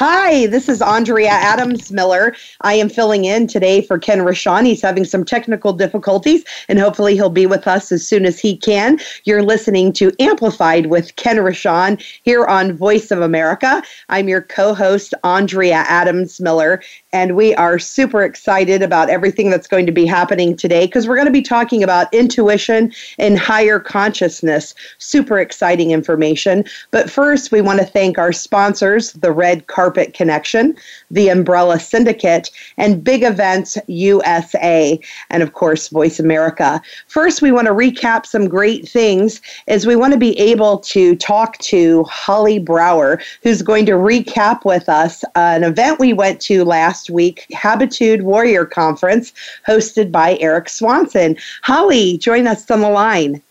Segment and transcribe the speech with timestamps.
[0.00, 2.34] Hi, this is Andrea Adams Miller.
[2.62, 4.64] I am filling in today for Ken Rochon.
[4.64, 8.56] He's having some technical difficulties, and hopefully he'll be with us as soon as he
[8.56, 8.98] can.
[9.24, 13.82] You're listening to Amplified with Ken Rochon here on Voice of America.
[14.08, 16.82] I'm your co-host, Andrea Adams Miller,
[17.12, 21.16] and we are super excited about everything that's going to be happening today because we're
[21.16, 24.74] going to be talking about intuition and higher consciousness.
[24.98, 26.64] Super exciting information.
[26.90, 30.76] But first, we want to thank our sponsors, the Red Carpet Connection,
[31.10, 34.98] the Umbrella Syndicate, and Big Events USA,
[35.30, 36.80] and of course, Voice America.
[37.08, 41.16] First, we want to recap some great things as we want to be able to
[41.16, 46.64] talk to Holly Brower, who's going to recap with us an event we went to
[46.64, 49.32] last week, Habitude Warrior Conference,
[49.66, 51.36] hosted by Erik Swanson.
[51.62, 53.42] Holly, join us on the line.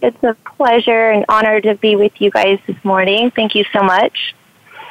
[0.00, 3.32] It's a pleasure and honor to be with you guys this morning.
[3.32, 4.34] Thank you so much.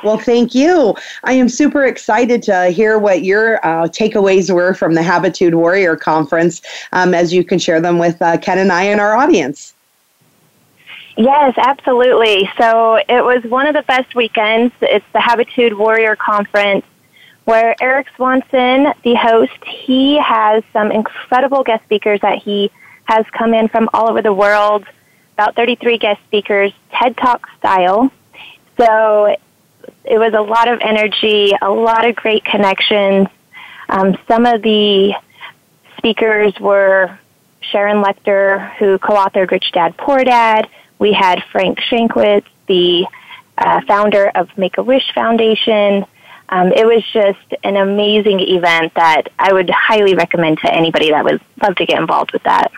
[0.03, 0.95] Well, thank you.
[1.23, 5.95] I am super excited to hear what your uh, takeaways were from the Habitude Warrior
[5.95, 9.73] Conference um, as you can share them with uh, Ken and I and our audience.
[11.17, 12.50] Yes, absolutely.
[12.59, 14.73] So it was one of the best weekends.
[14.81, 16.86] It's the Habitude Warrior Conference
[17.45, 22.70] where Erik Swanson, the host, he has some incredible guest speakers that he
[23.06, 24.86] has come in from all over the world
[25.38, 28.11] about 33 guest speakers, TED Talk style.
[28.76, 29.36] So
[30.10, 33.28] it was a lot of energy, a lot of great connections.
[33.90, 35.14] Um, some of the
[35.98, 37.18] speakers were
[37.62, 40.67] Sharon Lechter, who co-authored Rich Dad Poor Dad.
[41.00, 43.08] We had Frank Shankwitz, the
[43.58, 46.06] uh, founder of Make a Wish Foundation.
[46.50, 51.23] Um, it was just an amazing event that I would highly recommend to anybody that
[51.23, 52.72] would love to get involved with that.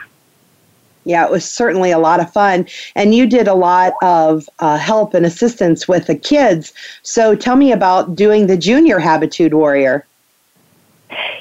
[1.09, 2.67] Yeah, it was certainly a lot of fun.
[2.95, 6.71] And you did a lot of uh, help and assistance with the kids.
[7.01, 10.05] So tell me about doing the junior Habitude Warrior.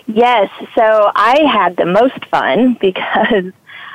[0.07, 3.53] Yes, so I had the most fun because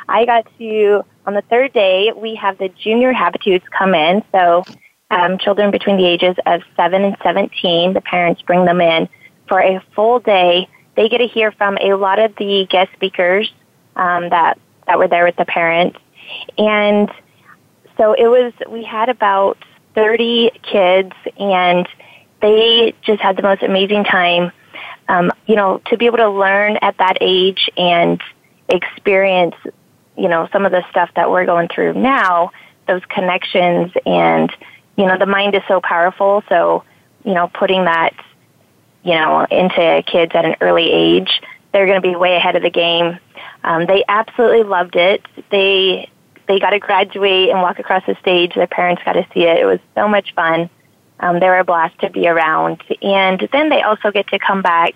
[0.07, 4.23] I got to, on the third day, we have the junior Habitudes come in.
[4.31, 4.63] So
[5.09, 9.09] um, children between the ages of 7 and 17, the parents bring them in
[9.47, 10.69] for a full day.
[10.95, 13.51] They get to hear from a lot of the guest speakers
[13.95, 15.97] um, that that were there with the parents.
[16.57, 17.09] And
[17.97, 19.57] so it was, we had about
[19.95, 21.87] 30 kids and
[22.41, 24.51] they just had the most amazing time.
[25.07, 28.21] Um, you know, to be able to learn at that age and
[28.69, 29.55] experience,
[30.17, 32.51] you know, some of the stuff that we're going through now,
[32.87, 34.51] those connections and,
[34.97, 36.43] you know, the mind is so powerful.
[36.49, 36.83] So,
[37.23, 38.13] you know, putting that,
[39.03, 42.63] you know, into kids at an early age, they're going to be way ahead of
[42.63, 43.19] the game
[43.63, 45.25] um, they absolutely loved it.
[45.51, 46.09] They
[46.47, 48.53] they got to graduate and walk across the stage.
[48.55, 49.59] Their parents got to see it.
[49.59, 50.69] It was so much fun.
[51.19, 52.83] Um, they were a blast to be around.
[53.01, 54.93] And then they also get to come back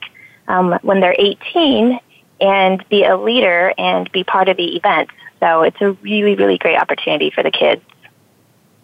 [0.47, 1.99] um, when they're 18
[2.41, 5.09] and be a leader and be part of the event.
[5.39, 7.81] So it's a really, really great opportunity for the kids.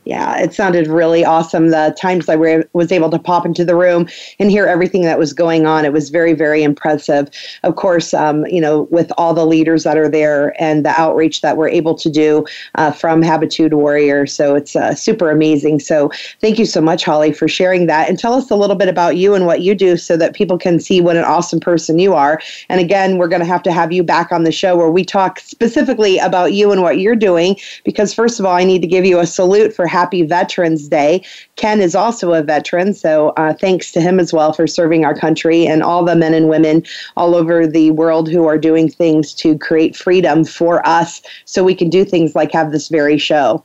[0.06, 1.70] Yeah, it sounded really awesome.
[1.70, 2.36] The times I
[2.74, 5.94] was able to pop into the room and hear everything that was going on, it
[5.94, 7.30] was very, very impressive.
[7.64, 11.40] Of course, um, you know, with all the leaders that are there and the outreach
[11.40, 14.28] that we're able to do uh, from Habitude Warrior.
[14.28, 15.80] So it's uh, super amazing.
[15.80, 18.10] So thank you so much, Holly, for sharing that.
[18.10, 20.58] And tell us a little bit about you and what you do so that people
[20.58, 22.42] can see what an awesome person you are.
[22.68, 25.06] And again, we're going to have to have you back on the show where we
[25.06, 27.56] talk specifically about you and what you're doing.
[27.86, 31.24] Because, first of all, I need to give you a salute for happy Veterans Day.
[31.56, 35.16] Ken is also a veteran, so uh, thanks to him as well for serving our
[35.16, 36.84] country and all the men and women
[37.16, 41.76] all over the world who are doing things to create freedom for us so we
[41.76, 43.64] can do things like have this very show.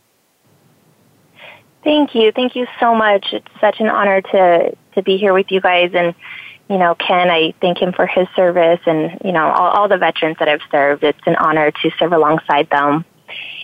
[1.83, 2.31] Thank you.
[2.33, 3.33] Thank you so much.
[3.33, 5.93] It's such an honor to, to be here with you guys.
[5.95, 6.15] And,
[6.69, 9.97] you know, Ken, I thank him for his service and, you know, all, all the
[9.97, 11.03] veterans that I've served.
[11.03, 13.07] It's an honor to serve alongside them.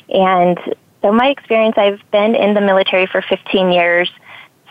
[0.09, 0.59] And
[1.05, 4.11] so my experience, I've been in the military for 15 years,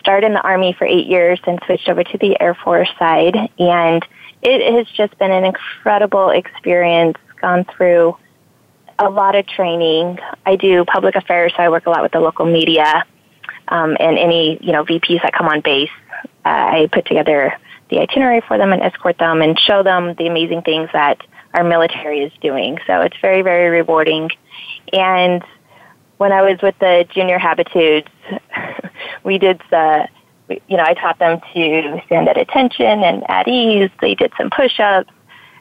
[0.00, 3.36] started in the Army for eight years, and switched over to the Air Force side.
[3.60, 4.04] And
[4.42, 8.16] it has just been an incredible experience, gone through
[8.98, 10.18] a lot of training.
[10.44, 13.04] I do public affairs, so I work a lot with the local media.
[13.68, 15.90] um, and any you know VPs that come on base.
[16.44, 17.56] Uh, I put together
[17.90, 21.20] the itinerary for them and escort them and show them the amazing things that
[21.54, 22.78] our military is doing.
[22.86, 24.30] So it's very very rewarding.
[24.92, 25.42] And
[26.24, 28.08] when I was with the junior habitudes,
[29.24, 30.08] we did the
[30.48, 33.90] you know I taught them to stand at attention and at ease.
[34.00, 35.12] They did some push-ups.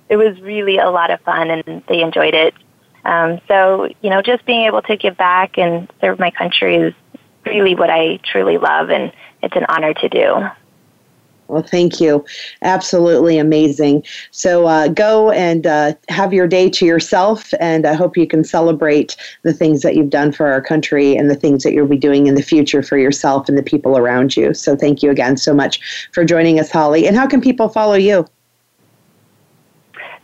[0.08, 2.54] It was really a lot of fun and they enjoyed it.
[3.04, 6.94] Um, so, you know, just being able to give back and serve my country is
[7.46, 9.12] really what I truly love, and
[9.42, 10.48] it's an honor to do.
[11.54, 12.26] Well, thank you.
[12.64, 14.04] Absolutely amazing.
[14.32, 18.44] So uh, go and uh, have your day to yourself, and I hope you can
[18.44, 21.96] celebrate the things that you've done for our country and the things that you'll be
[21.96, 24.56] doing in the future for yourself and the people around you.
[24.56, 27.06] So thank you again so much for joining us, Holly.
[27.06, 28.26] And how can people follow you?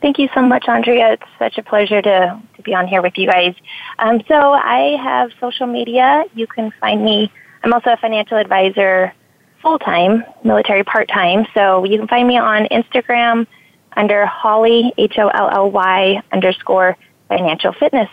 [0.01, 1.13] Thank you so much, Andrea.
[1.13, 3.53] It's such a pleasure to, to be on here with you guys.
[3.99, 6.23] Um, so I have social media.
[6.33, 7.31] You can find me.
[7.63, 9.13] I'm also a financial advisor
[9.61, 11.45] full time, military part time.
[11.53, 13.47] So you can find me on Instagram
[13.95, 16.97] under Holly, H O L L Y underscore
[17.27, 18.09] financial fitness.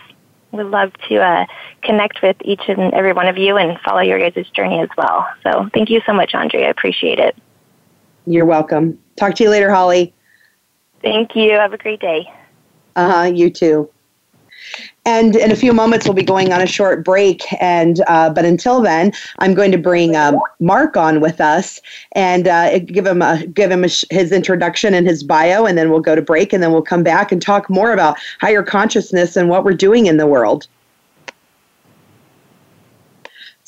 [0.51, 1.45] We'd love to uh,
[1.83, 5.27] connect with each and every one of you and follow your guys' journey as well.
[5.43, 6.67] So thank you so much, Andrea.
[6.67, 7.35] I appreciate it.
[8.25, 8.97] You're welcome.
[9.17, 10.13] Talk to you later, Holly.
[11.01, 11.51] Thank you.
[11.51, 12.31] Have a great day.
[12.95, 13.23] Uh huh.
[13.23, 13.89] You too.
[15.05, 17.43] And in a few moments, we'll be going on a short break.
[17.61, 21.81] And uh, but until then, I'm going to bring um, Mark on with us
[22.11, 25.89] and uh, give him a, give him a, his introduction and his bio, and then
[25.89, 29.37] we'll go to break, and then we'll come back and talk more about higher consciousness
[29.37, 30.67] and what we're doing in the world.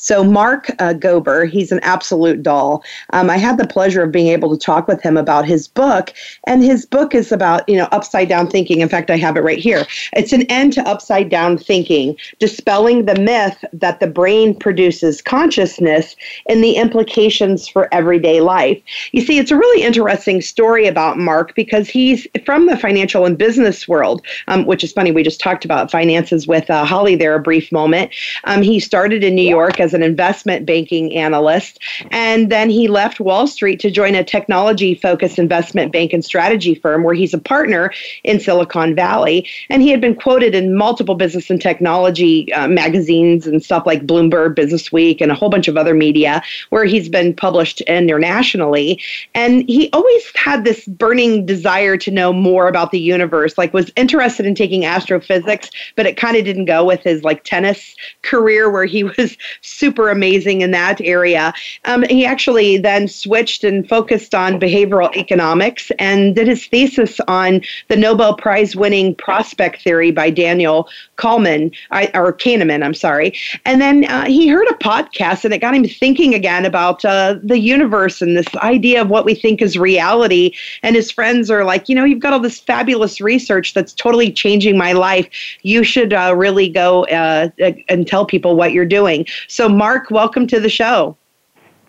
[0.02, 2.82] So, Mark uh, Gober, he's an absolute doll.
[3.12, 6.14] Um, I had the pleasure of being able to talk with him about his book,
[6.46, 8.80] and his book is about, you know, upside down thinking.
[8.80, 9.84] In fact, I have it right here.
[10.14, 16.16] It's an end to upside down thinking, dispelling the myth that the brain produces consciousness
[16.48, 18.82] and the implications for everyday life.
[19.12, 23.36] You see, it's a really interesting story about Mark because he's from the financial and
[23.36, 25.12] business world, um, which is funny.
[25.12, 28.12] We just talked about finances with uh, Holly there a brief moment.
[28.44, 31.80] Um, he started in New York as as an investment banking analyst.
[32.12, 36.76] And then he left Wall Street to join a technology focused investment bank and strategy
[36.76, 37.92] firm where he's a partner
[38.22, 39.48] in Silicon Valley.
[39.68, 44.06] And he had been quoted in multiple business and technology uh, magazines and stuff like
[44.06, 49.00] Bloomberg, Business Week, and a whole bunch of other media where he's been published internationally.
[49.34, 53.90] And he always had this burning desire to know more about the universe, like was
[53.96, 58.70] interested in taking astrophysics, but it kind of didn't go with his like tennis career
[58.70, 59.36] where he was
[59.80, 61.52] super amazing in that area.
[61.86, 67.62] Um, he actually then switched and focused on behavioral economics and did his thesis on
[67.88, 70.86] the Nobel Prize winning prospect theory by Daniel
[71.20, 71.74] Kahneman,
[72.14, 73.34] or Kahneman, I'm sorry.
[73.64, 77.36] And then uh, he heard a podcast and it got him thinking again about uh,
[77.42, 80.54] the universe and this idea of what we think is reality.
[80.82, 84.32] And his friends are like, you know, you've got all this fabulous research that's totally
[84.32, 85.28] changing my life.
[85.62, 87.50] You should uh, really go uh,
[87.88, 89.26] and tell people what you're doing.
[89.48, 91.16] So Mark, welcome to the show.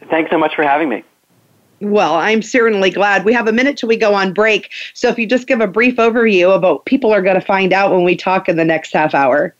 [0.09, 1.03] Thanks so much for having me.
[1.81, 3.25] Well, I'm certainly glad.
[3.25, 4.71] We have a minute till we go on break.
[4.93, 7.91] So if you just give a brief overview what people are going to find out
[7.91, 9.55] when we talk in the next half hour.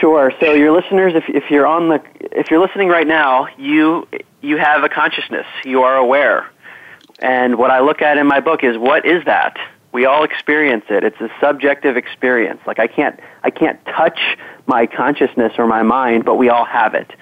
[0.00, 0.32] Sure.
[0.40, 2.02] So your listeners, if, if you're on the,
[2.32, 4.08] if you're listening right now, you,
[4.40, 5.46] you have a consciousness.
[5.64, 6.50] You are aware.
[7.20, 9.58] And what I look at in my book is what is that?
[9.92, 11.04] We all experience it.
[11.04, 12.60] It's a subjective experience.
[12.66, 14.18] Like I can't, I can't touch
[14.66, 17.12] my consciousness or my mind, but we all have it.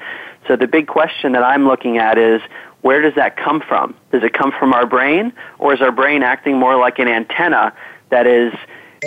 [0.47, 2.40] So the big question that I'm looking at is
[2.83, 3.95] where does that come from?
[4.12, 7.73] Does it come from our brain, or is our brain acting more like an antenna
[8.11, 8.52] that is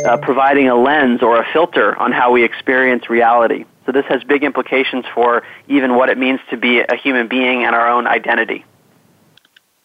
[0.05, 3.65] uh, providing a lens or a filter on how we experience reality?
[3.85, 7.63] So this has big implications for even what it means to be a human being
[7.63, 8.65] and our own identity.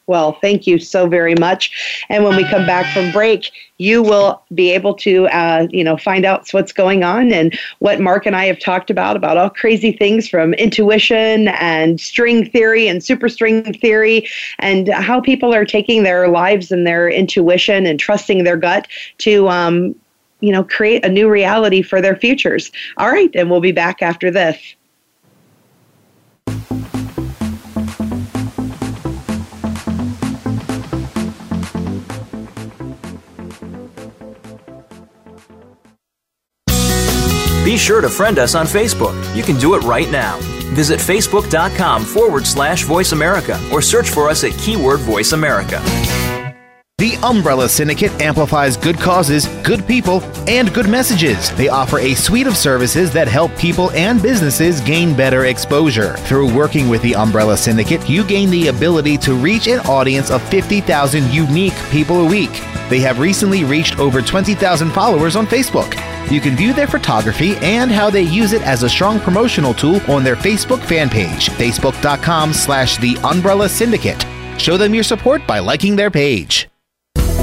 [0.07, 2.05] Well, thank you so very much.
[2.11, 5.97] And when we come back from break, you will be able to, uh, you know,
[5.97, 9.49] find out what's going on and what Mark and I have talked about about all
[9.49, 16.03] crazy things from intuition and string theory and superstring theory, and how people are taking
[16.03, 18.87] their lives and their intuition and trusting their gut
[19.19, 19.95] to, um,
[20.41, 22.71] you know, create a new reality for their futures.
[22.99, 24.59] All right, and we'll be back after this.
[37.65, 39.15] Be sure to friend us on Facebook.
[39.35, 40.39] You can do it right now.
[40.75, 45.83] Visit facebook.com forward slash voice America or search for us at keyword voice America.
[46.99, 51.51] The Umbrella Syndicate amplifies good causes, good people, and good messages.
[51.57, 56.17] They offer a suite of services that help people and businesses gain better exposure.
[56.19, 60.47] Through working with the Umbrella Syndicate, you gain the ability to reach an audience of
[60.51, 62.53] 50,000 unique people a week.
[62.91, 66.14] They have recently reached over 20,000 followers on Facebook.
[66.31, 70.01] You can view their photography and how they use it as a strong promotional tool
[70.11, 74.25] on their Facebook fan page, facebook.com slash the Umbrella Syndicate.
[74.59, 76.69] Show them your support by liking their page.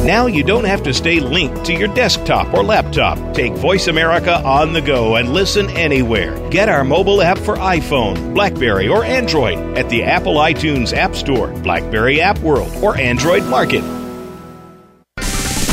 [0.03, 3.35] Now you don't have to stay linked to your desktop or laptop.
[3.35, 6.35] Take Voice America on the go and listen anywhere.
[6.49, 11.49] Get our mobile app for iPhone, Blackberry, or Android at the Apple iTunes App Store,
[11.61, 13.83] Blackberry App World, or Android Market.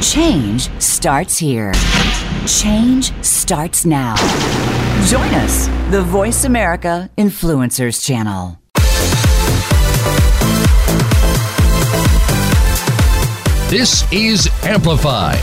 [0.00, 1.72] Change starts here.
[2.46, 4.14] Change starts now.
[5.06, 8.60] Join us, the Voice America Influencers Channel.
[13.68, 15.40] This is Amplified.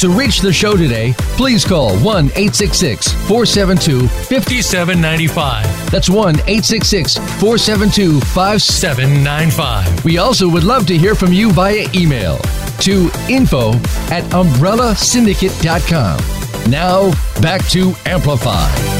[0.00, 5.90] To reach the show today, please call 1 866 472 5795.
[5.90, 10.04] That's 1 866 472 5795.
[10.04, 12.38] We also would love to hear from you via email
[12.80, 13.72] to info
[14.10, 16.70] at umbrellasyndicate.com.
[16.70, 18.95] Now, back to Amplify.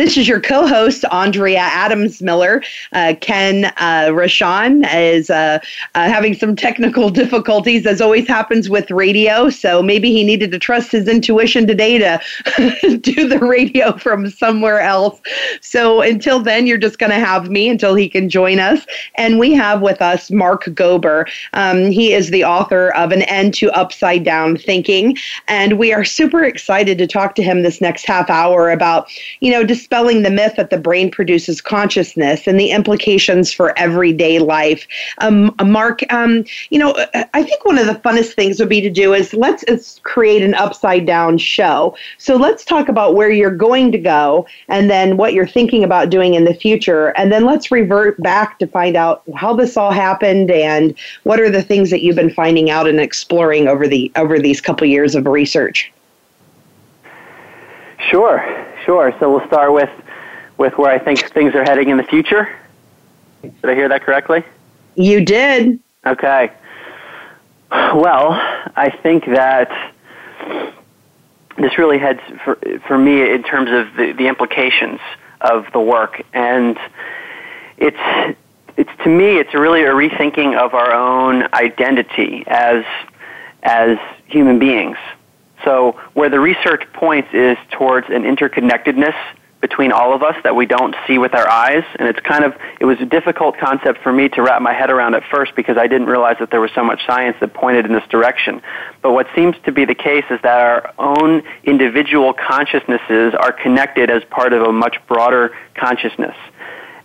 [0.00, 2.62] This is your co host, Andrea Adams Miller.
[2.94, 5.58] Uh, Ken uh, Rochon is uh,
[5.94, 9.50] uh, having some technical difficulties, as always happens with radio.
[9.50, 12.18] So maybe he needed to trust his intuition today to
[13.02, 15.20] do the radio from somewhere else.
[15.60, 18.86] So until then, you're just going to have me until he can join us.
[19.16, 21.30] And we have with us Mark Gober.
[21.52, 25.18] Um, he is the author of An End to Upside Down Thinking.
[25.46, 29.06] And we are super excited to talk to him this next half hour about,
[29.40, 33.76] you know, just dispelling the myth that the brain produces consciousness and the implications for
[33.76, 34.86] everyday life.
[35.18, 36.94] Um, Mark, um, you know,
[37.34, 40.42] I think one of the funnest things would be to do is let's, let's create
[40.42, 41.96] an upside down show.
[42.18, 46.08] So let's talk about where you're going to go and then what you're thinking about
[46.08, 47.08] doing in the future.
[47.16, 51.50] And then let's revert back to find out how this all happened and what are
[51.50, 55.16] the things that you've been finding out and exploring over the over these couple years
[55.16, 55.92] of research.
[58.08, 58.66] Sure.
[58.84, 59.14] Sure.
[59.20, 59.90] So we'll start with
[60.56, 62.48] with where I think things are heading in the future.
[63.42, 64.44] Did I hear that correctly?
[64.94, 65.80] You did.
[66.06, 66.50] Okay.
[67.70, 68.32] Well,
[68.76, 69.92] I think that
[71.56, 75.00] this really heads for for me in terms of the, the implications
[75.40, 76.78] of the work, and
[77.78, 78.36] it's
[78.76, 82.84] it's to me it's really a rethinking of our own identity as
[83.62, 84.96] as human beings.
[85.64, 89.14] So where the research points is towards an interconnectedness
[89.60, 91.84] between all of us that we don't see with our eyes.
[91.98, 94.90] And it's kind of it was a difficult concept for me to wrap my head
[94.90, 97.84] around at first because I didn't realize that there was so much science that pointed
[97.84, 98.62] in this direction.
[99.02, 104.10] But what seems to be the case is that our own individual consciousnesses are connected
[104.10, 106.36] as part of a much broader consciousness.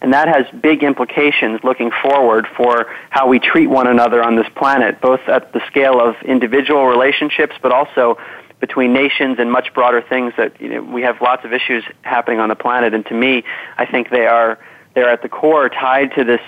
[0.01, 4.47] And that has big implications looking forward for how we treat one another on this
[4.55, 8.17] planet both at the scale of individual relationships but also
[8.59, 12.39] between nations and much broader things that you know, we have lots of issues happening
[12.39, 12.93] on the planet.
[12.93, 13.43] And to me,
[13.77, 14.57] I think they are
[14.93, 16.39] they're at the core tied to this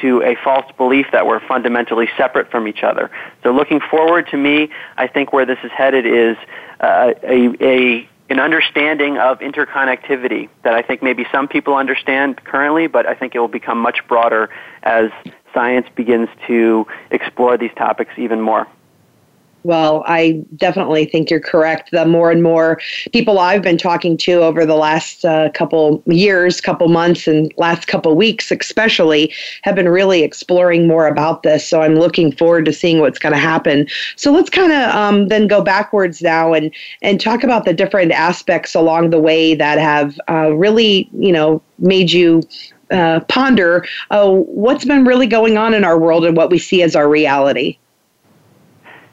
[0.00, 3.10] to a false belief that we're fundamentally separate from each other.
[3.42, 6.36] So looking forward to me, I think where this is headed is
[6.80, 12.86] uh, a, a an understanding of interconnectivity that I think maybe some people understand currently,
[12.86, 14.48] but I think it will become much broader
[14.82, 15.10] as
[15.52, 18.66] science begins to explore these topics even more.
[19.64, 21.90] Well, I definitely think you're correct.
[21.92, 22.80] The more and more
[23.12, 27.86] people I've been talking to over the last uh, couple years, couple months, and last
[27.86, 31.66] couple weeks, especially, have been really exploring more about this.
[31.66, 33.86] So I'm looking forward to seeing what's going to happen.
[34.16, 38.12] So let's kind of um, then go backwards now and and talk about the different
[38.12, 42.42] aspects along the way that have uh, really, you know, made you
[42.90, 46.82] uh, ponder uh, what's been really going on in our world and what we see
[46.82, 47.78] as our reality.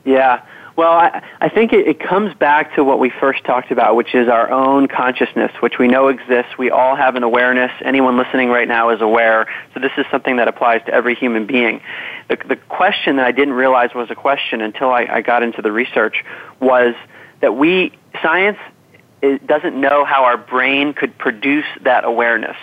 [0.06, 0.46] Yeah.
[0.76, 4.16] Well, I, I think it, it comes back to what we first talked about, which
[4.16, 6.58] is our own consciousness, which we know exists.
[6.58, 7.72] We all have an awareness.
[7.84, 9.46] Anyone listening right now is aware.
[9.74, 11.82] So this is something that applies to every human being.
[12.30, 15.62] The, the question that I didn't realize was a question until I, I got into
[15.62, 16.24] the research
[16.62, 16.96] was
[17.42, 17.92] that we,
[18.22, 18.58] science
[19.22, 22.56] it doesn't know how our brain could produce that awareness.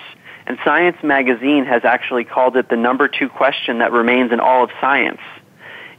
[0.46, 4.64] And Science magazine has actually called it the number two question that remains in all
[4.64, 5.20] of science.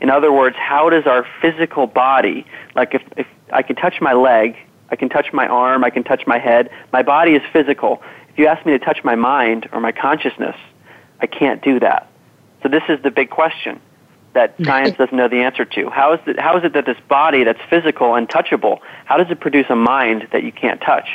[0.01, 4.13] In other words, how does our physical body, like if, if I can touch my
[4.13, 4.55] leg,
[4.89, 8.01] I can touch my arm, I can touch my head, my body is physical.
[8.29, 10.55] If you ask me to touch my mind or my consciousness,
[11.19, 12.09] I can't do that.
[12.63, 13.79] So this is the big question
[14.33, 15.89] that science doesn't know the answer to.
[15.89, 19.31] How is, it, how is it that this body that's physical and touchable, how does
[19.31, 21.07] it produce a mind that you can't touch?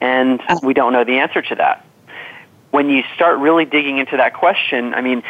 [0.00, 0.58] And uh.
[0.62, 1.86] we don't know the answer to that
[2.76, 5.22] when you start really digging into that question, I mean,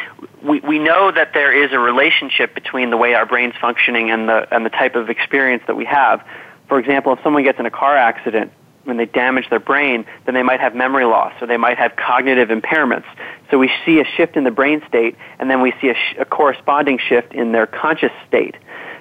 [0.43, 4.27] we, we know that there is a relationship between the way our brain's functioning and
[4.27, 6.21] the, and the type of experience that we have.
[6.67, 8.51] For example, if someone gets in a car accident,
[8.83, 11.95] when they damage their brain, then they might have memory loss or they might have
[11.95, 13.05] cognitive impairments.
[13.49, 16.15] So we see a shift in the brain state and then we see a, sh-
[16.19, 18.55] a corresponding shift in their conscious state.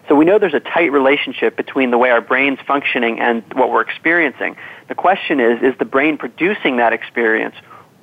[0.08, 3.72] So we know there's a tight relationship between the way our brain's functioning and what
[3.72, 4.56] we're experiencing.
[4.86, 7.56] The question is, is the brain producing that experience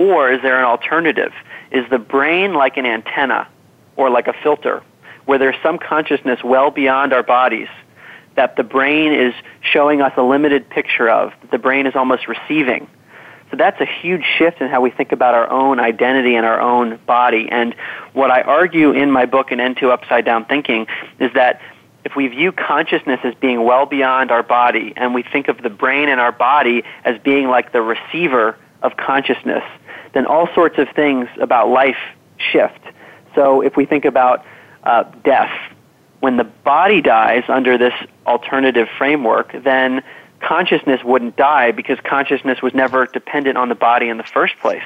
[0.03, 1.31] or is there an alternative?
[1.71, 3.47] Is the brain like an antenna
[3.95, 4.83] or like a filter
[5.25, 7.69] where there's some consciousness well beyond our bodies
[8.35, 12.27] that the brain is showing us a limited picture of, that the brain is almost
[12.27, 12.87] receiving?
[13.51, 16.59] So that's a huge shift in how we think about our own identity and our
[16.59, 17.47] own body.
[17.51, 17.75] And
[18.13, 20.87] what I argue in my book, An End to Upside Down Thinking,
[21.19, 21.61] is that
[22.03, 25.69] if we view consciousness as being well beyond our body and we think of the
[25.69, 29.63] brain and our body as being like the receiver of consciousness,
[30.13, 31.97] then all sorts of things about life
[32.37, 32.79] shift.
[33.35, 34.45] So if we think about
[34.83, 35.51] uh, death,
[36.19, 37.93] when the body dies under this
[38.25, 40.03] alternative framework, then
[40.39, 44.83] consciousness wouldn't die because consciousness was never dependent on the body in the first place.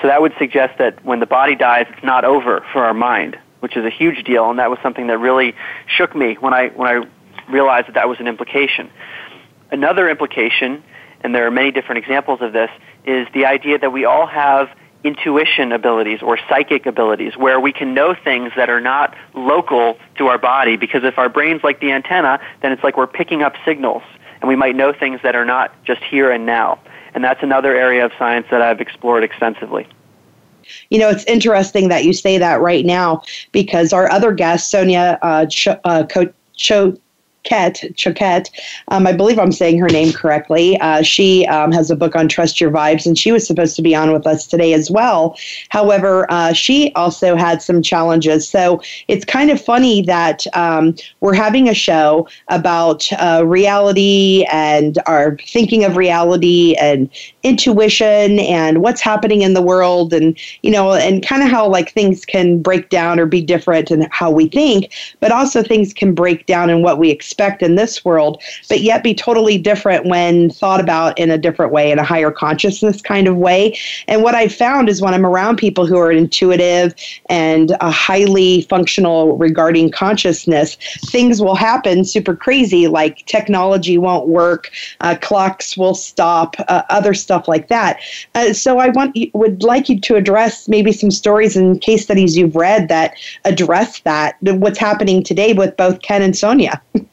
[0.00, 3.38] So that would suggest that when the body dies, it's not over for our mind,
[3.60, 5.54] which is a huge deal, and that was something that really
[5.86, 7.06] shook me when I when I
[7.50, 8.90] realized that that was an implication.
[9.70, 10.82] Another implication,
[11.22, 12.70] and there are many different examples of this,
[13.04, 14.68] is the idea that we all have
[15.04, 20.28] intuition abilities or psychic abilities where we can know things that are not local to
[20.28, 23.54] our body because if our brain's like the antenna, then it's like we're picking up
[23.64, 24.02] signals
[24.40, 26.78] and we might know things that are not just here and now.
[27.14, 29.88] And that's another area of science that I've explored extensively.
[30.90, 35.18] You know, it's interesting that you say that right now because our other guest, Sonia
[35.22, 36.04] uh, Ch- uh,
[36.54, 36.96] Cho-
[37.44, 38.50] Choquette,
[38.88, 40.78] um, I believe I'm saying her name correctly.
[40.80, 43.82] Uh, she um, has a book on Trust Your Vibes, and she was supposed to
[43.82, 45.36] be on with us today as well.
[45.70, 48.48] However, uh, she also had some challenges.
[48.48, 54.98] So it's kind of funny that um, we're having a show about uh, reality and
[55.06, 57.08] our thinking of reality and
[57.42, 61.92] intuition and what's happening in the world, and you know, and kind of how like
[61.92, 66.14] things can break down or be different and how we think, but also things can
[66.14, 70.50] break down in what we expect in this world, but yet be totally different when
[70.50, 73.76] thought about in a different way, in a higher consciousness kind of way.
[74.06, 76.94] And what I found is when I'm around people who are intuitive
[77.26, 80.76] and uh, highly functional regarding consciousness,
[81.06, 87.14] things will happen super crazy, like technology won't work, uh, clocks will stop, uh, other
[87.14, 88.00] stuff like that.
[88.34, 92.36] Uh, so I want would like you to address maybe some stories and case studies
[92.36, 93.14] you've read that
[93.44, 96.80] address that, what's happening today with both Ken and Sonia.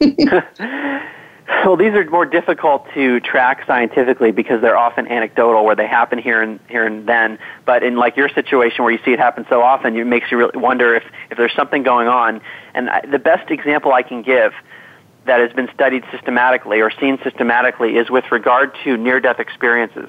[1.64, 6.18] well, these are more difficult to track scientifically because they're often anecdotal, where they happen
[6.18, 7.38] here and here and then.
[7.64, 10.38] But in like your situation, where you see it happen so often, it makes you
[10.38, 12.40] really wonder if if there's something going on.
[12.74, 14.52] And I, the best example I can give
[15.30, 20.08] that has been studied systematically or seen systematically is with regard to near-death experiences.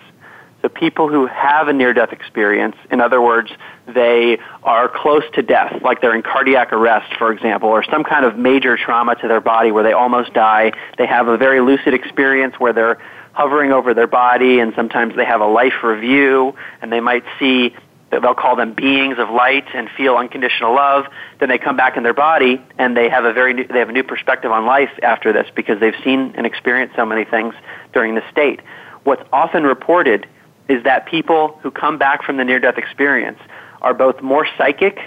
[0.63, 3.51] So people who have a near-death experience, in other words,
[3.85, 8.25] they are close to death, like they're in cardiac arrest, for example, or some kind
[8.25, 10.71] of major trauma to their body where they almost die.
[10.97, 12.97] They have a very lucid experience where they're
[13.33, 17.75] hovering over their body and sometimes they have a life review and they might see
[18.11, 21.05] they'll call them beings of light and feel unconditional love
[21.39, 23.89] then they come back in their body and they have a very new, they have
[23.89, 27.53] a new perspective on life after this because they've seen and experienced so many things
[27.93, 28.59] during the state
[29.03, 30.27] what's often reported
[30.67, 33.39] is that people who come back from the near death experience
[33.81, 34.99] are both more psychic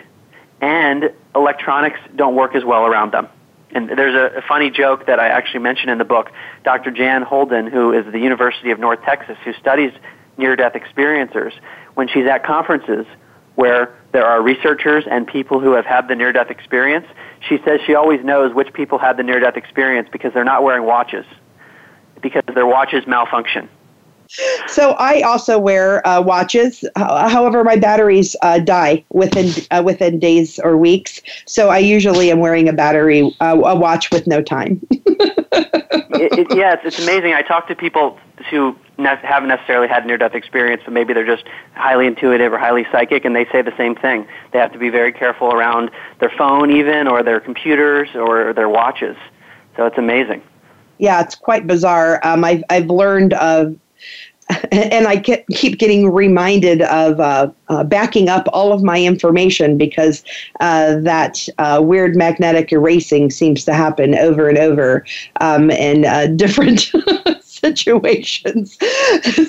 [0.61, 3.29] and electronics don't work as well around them.
[3.71, 6.31] And there's a, a funny joke that I actually mention in the book.
[6.65, 6.91] Dr.
[6.91, 9.93] Jan Holden, who is the University of North Texas, who studies
[10.37, 11.53] near death experiencers,
[11.95, 13.07] when she's at conferences,
[13.55, 17.07] where there are researchers and people who have had the near death experience.
[17.49, 20.63] She says she always knows which people had the near death experience because they're not
[20.63, 21.27] wearing watches,
[22.21, 23.69] because their watches malfunction.
[24.67, 26.85] So I also wear uh, watches.
[26.97, 31.21] However, my batteries uh, die within uh, within days or weeks.
[31.47, 34.81] So I usually am wearing a battery uh, a watch with no time.
[34.91, 37.35] it, it, yeah, it's, it's amazing.
[37.35, 38.19] I talk to people
[38.51, 42.59] who ne- haven't necessarily had near death experience, but maybe they're just highly intuitive or
[42.59, 44.27] highly psychic, and they say the same thing.
[44.53, 48.69] They have to be very careful around their phone, even, or their computers, or their
[48.69, 49.17] watches.
[49.77, 50.43] So it's amazing.
[50.99, 52.21] Yeah, it's quite bizarre.
[52.23, 53.77] Um, I've I've learned of
[54.73, 60.23] and I keep getting reminded of uh, uh, backing up all of my information because
[60.61, 65.05] uh, that uh, weird magnetic erasing seems to happen over and over
[65.41, 66.93] um, in uh, different
[67.65, 68.79] situations.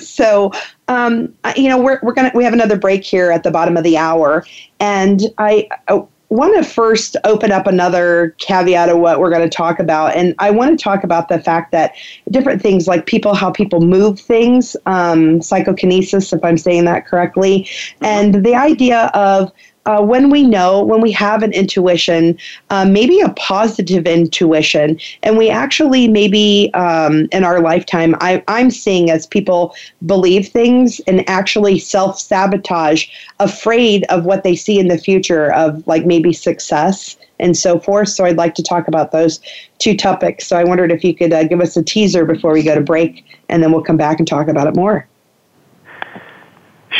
[0.00, 0.52] so,
[0.88, 3.84] um, you know, we're, we're gonna we have another break here at the bottom of
[3.84, 4.44] the hour,
[4.80, 5.68] and I.
[5.88, 10.16] Oh, want to first open up another caveat of what we're going to talk about.
[10.16, 11.94] And I want to talk about the fact that
[12.32, 17.68] different things like people, how people move things, um, psychokinesis, if I'm saying that correctly,
[18.00, 19.52] and the idea of
[19.86, 22.36] uh, when we know, when we have an intuition,
[22.70, 28.70] uh, maybe a positive intuition, and we actually maybe um, in our lifetime, I, I'm
[28.70, 33.06] seeing as people believe things and actually self sabotage,
[33.38, 38.08] afraid of what they see in the future of like maybe success and so forth.
[38.08, 39.40] So I'd like to talk about those
[39.78, 40.46] two topics.
[40.46, 42.80] So I wondered if you could uh, give us a teaser before we go to
[42.80, 45.06] break, and then we'll come back and talk about it more.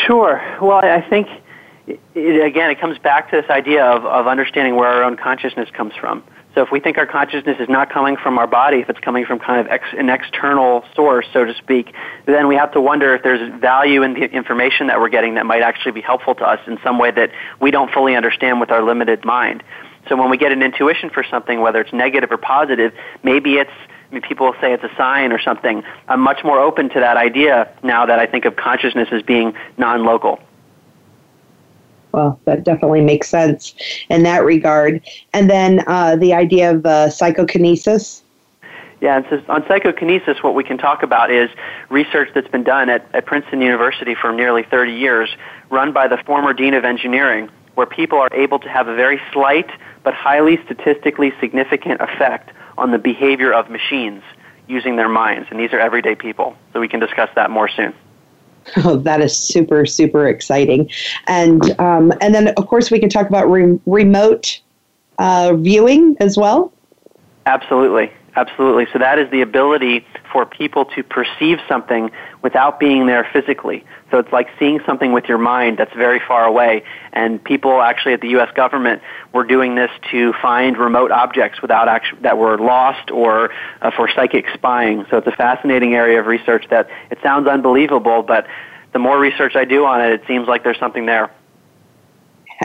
[0.06, 0.40] Sure.
[0.60, 1.26] Well, I think
[1.86, 5.68] it, again, it comes back to this idea of, of understanding where our own consciousness
[5.70, 6.22] comes from.
[6.54, 9.26] So if we think our consciousness is not coming from our body, if it's coming
[9.26, 11.92] from kind of ex, an external source, so to speak,
[12.24, 15.44] then we have to wonder if there's value in the information that we're getting that
[15.44, 18.70] might actually be helpful to us in some way that we don't fully understand with
[18.70, 19.62] our limited mind.
[20.08, 23.70] So when we get an intuition for something, whether it's negative or positive, maybe it's
[24.10, 25.82] I mean, people say it's a sign or something.
[26.08, 29.52] I'm much more open to that idea now that I think of consciousness as being
[29.76, 30.40] non-local
[32.16, 33.74] well, that definitely makes sense
[34.08, 35.02] in that regard.
[35.34, 38.22] And then uh, the idea of uh, psychokinesis.
[39.02, 41.50] Yeah, and so on psychokinesis, what we can talk about is
[41.90, 45.28] research that's been done at, at Princeton University for nearly 30 years,
[45.68, 49.20] run by the former dean of engineering, where people are able to have a very
[49.34, 49.70] slight
[50.02, 54.22] but highly statistically significant effect on the behavior of machines
[54.68, 55.48] using their minds.
[55.50, 56.56] And these are everyday people.
[56.72, 57.92] So we can discuss that more soon.
[58.78, 60.90] Oh, that is super, super exciting.
[61.26, 64.60] And um, and then, of course, we can talk about re- remote
[65.18, 66.72] uh, viewing as well.
[67.46, 68.12] Absolutely.
[68.36, 68.86] Absolutely.
[68.92, 72.10] So that is the ability for people to perceive something
[72.42, 73.82] without being there physically.
[74.10, 76.82] So it's like seeing something with your mind that's very far away.
[77.14, 78.50] And people actually at the U.S.
[78.54, 79.00] government
[79.32, 84.06] were doing this to find remote objects without actu- that were lost or uh, for
[84.14, 85.06] psychic spying.
[85.10, 88.46] So it's a fascinating area of research that it sounds unbelievable, but
[88.92, 91.30] the more research I do on it, it seems like there's something there.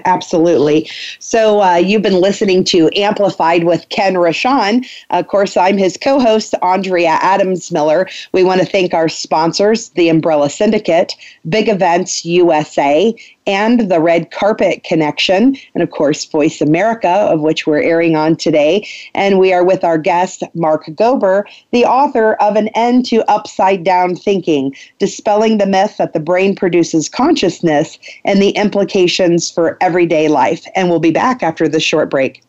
[0.05, 0.89] Absolutely.
[1.19, 4.85] So uh, you've been listening to Amplified with Ken Rochon.
[5.09, 8.07] Of course, I'm his co-host, Andrea Adams Miller.
[8.31, 11.15] We want to thank our sponsors, the Umbrella Syndicate,
[11.49, 13.15] Big Events USA,
[13.47, 18.35] and the Red Carpet Connection, and of course, Voice America, of which we're airing on
[18.35, 18.87] today.
[19.13, 23.83] And we are with our guest, Mark Gober, the author of An End to Upside
[23.83, 30.27] Down Thinking Dispelling the Myth that the Brain Produces Consciousness and the Implications for Everyday
[30.27, 30.65] Life.
[30.75, 32.43] And we'll be back after this short break.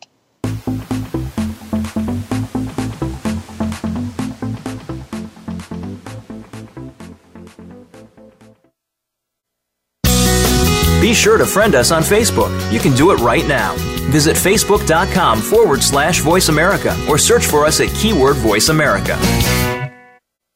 [11.03, 12.49] Be sure to friend us on Facebook.
[12.71, 13.75] You can do it right now.
[14.09, 19.19] Visit facebook.com forward slash voice America or search for us at keyword voice America.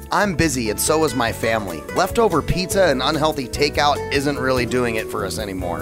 [0.09, 1.81] I'm busy and so is my family.
[1.97, 5.81] Leftover pizza and unhealthy takeout isn't really doing it for us anymore.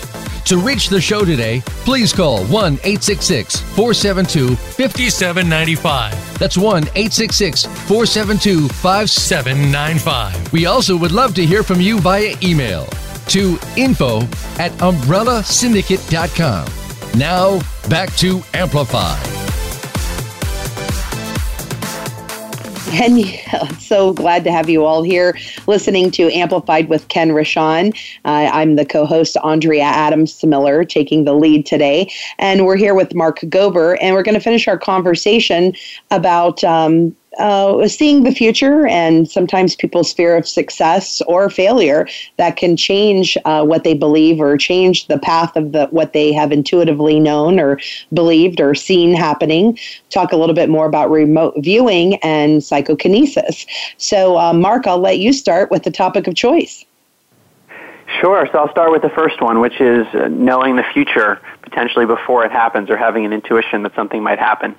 [0.51, 6.39] To reach the show today, please call 1 866 472 5795.
[6.39, 10.51] That's 1 866 472 5795.
[10.51, 12.85] We also would love to hear from you via email
[13.27, 14.23] to info
[14.59, 16.67] at umbrellasyndicate.com.
[17.17, 19.30] Now, back to Amplify.
[22.91, 23.23] And
[23.79, 27.95] so glad to have you all here listening to Amplified with Ken Rochon.
[28.25, 32.11] Uh, I'm the co host, Andrea Adams Miller, taking the lead today.
[32.37, 35.73] And we're here with Mark Gober, and we're going to finish our conversation
[36.09, 42.57] about um, uh, seeing the future and sometimes people's fear of success or failure that
[42.57, 46.51] can change uh, what they believe or change the path of the what they have
[46.51, 47.79] intuitively known or
[48.13, 49.77] believed or seen happening.
[50.09, 53.65] Talk a little bit more about remote viewing and psychokinesis.
[53.97, 56.85] So, uh, Mark, I'll let you start with the topic of choice.
[58.19, 58.47] Sure.
[58.51, 62.45] So I'll start with the first one, which is uh, knowing the future potentially before
[62.45, 64.75] it happens or having an intuition that something might happen.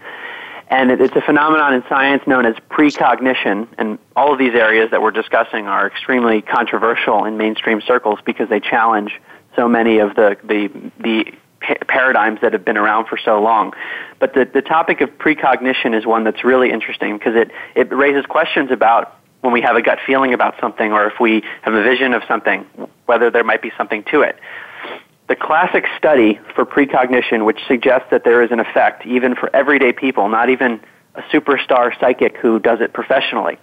[0.73, 3.69] And it's a phenomenon in science known as precognition.
[3.77, 8.49] And all of these areas that we're discussing are extremely controversial in mainstream circles because
[8.49, 9.21] they challenge
[9.55, 11.35] so many of the, the, the
[11.89, 13.75] paradigms that have been around for so long.
[14.19, 18.25] But the, the topic of precognition is one that's really interesting because it, it raises
[18.25, 21.83] questions about when we have a gut feeling about something or if we have a
[21.83, 22.65] vision of something,
[23.05, 24.39] whether there might be something to it.
[25.33, 29.91] The classic study for precognition, which suggests that there is an effect even for everyday
[29.91, 30.79] people, not even
[31.15, 33.57] a superstar psychic who does it professionally,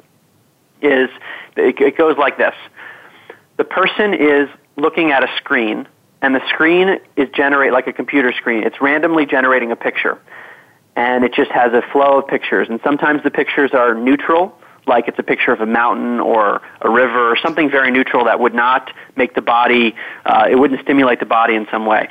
[0.81, 1.11] is
[1.55, 2.55] it goes like this.
[3.57, 5.87] The person is looking at a screen,
[6.23, 8.63] and the screen is generate like a computer screen.
[8.63, 10.17] It's randomly generating a picture,
[10.95, 12.67] and it just has a flow of pictures.
[12.67, 14.57] And sometimes the pictures are neutral,
[14.89, 18.39] like it's a picture of a mountain or a river or something very neutral that
[18.39, 22.09] would not make the body, uh, it wouldn't stimulate the body in some way.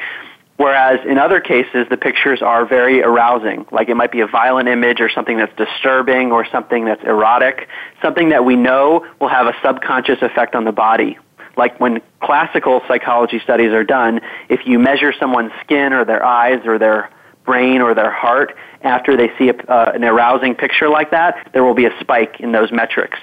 [0.57, 4.69] Whereas in other cases, the pictures are very arousing, like it might be a violent
[4.69, 7.69] image or something that's disturbing or something that's erotic,
[8.03, 11.17] something that we know will have a subconscious effect on the body.
[11.57, 16.67] Like when classical psychology studies are done, if you measure someone's skin or their eyes
[16.67, 17.11] or their
[17.45, 21.64] brain or their heart after they see a, uh, an arousing picture like that, there
[21.64, 23.19] will be a spike in those metrics.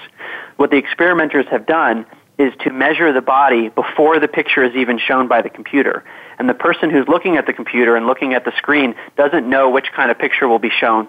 [0.56, 2.06] What the experimenters have done
[2.38, 6.04] is to measure the body before the picture is even shown by the computer.
[6.38, 9.70] And the person who's looking at the computer and looking at the screen doesn't know
[9.70, 11.08] which kind of picture will be shown.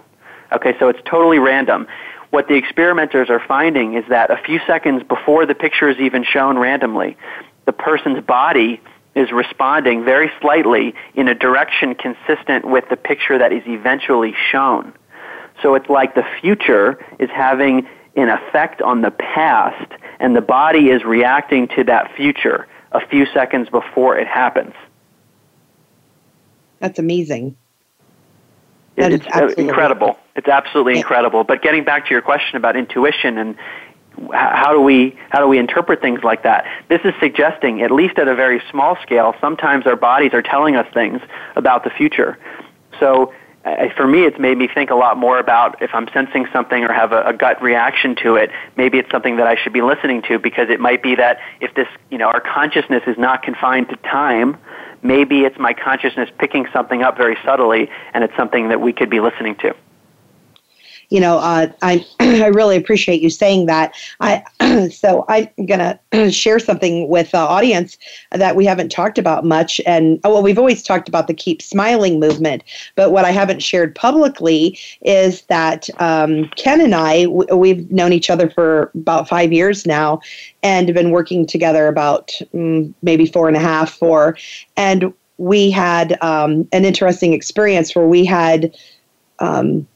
[0.53, 1.88] Okay, so it's totally random.
[2.29, 6.23] What the experimenters are finding is that a few seconds before the picture is even
[6.23, 7.17] shown randomly,
[7.65, 8.81] the person's body
[9.17, 14.93] is responding very slightly in a direction consistent with the picture that is eventually shown.
[15.62, 20.89] So it's like the future is having an effect on the past, and the body
[20.89, 24.73] is reacting to that future a few seconds before it happens.
[26.80, 27.56] That's amazing.
[28.95, 30.17] That it's incredible.
[30.36, 31.43] It's absolutely incredible.
[31.43, 33.56] But getting back to your question about intuition and
[34.34, 36.65] how do we how do we interpret things like that?
[36.89, 40.75] This is suggesting, at least at a very small scale, sometimes our bodies are telling
[40.75, 41.21] us things
[41.56, 42.38] about the future.
[42.99, 43.34] So
[43.65, 46.84] uh, for me, it's made me think a lot more about if I'm sensing something
[46.84, 49.82] or have a, a, gut reaction to it, maybe it's something that I should be
[49.82, 53.43] listening to because it might be that if this, you know, our consciousness is not
[53.43, 54.58] confined to time,
[55.01, 59.10] maybe it's my consciousness picking something up very subtly and it's something that we could
[59.10, 59.75] be listening to.
[61.09, 63.93] You know, uh, I I really appreciate you saying that.
[64.19, 64.43] I
[64.91, 65.99] so I'm gonna
[66.31, 67.97] share something with the audience
[68.31, 71.61] that we haven't talked about much, and oh, well, we've always talked about the Keep
[71.61, 72.63] Smiling movement,
[72.95, 78.13] but what I haven't shared publicly is that um, Ken and I w- we've known
[78.13, 80.19] each other for about five years now,
[80.63, 84.37] and been working together about mm, maybe four and a half, four,
[84.75, 88.75] and we had um, an interesting experience where we had.
[89.39, 89.87] Um,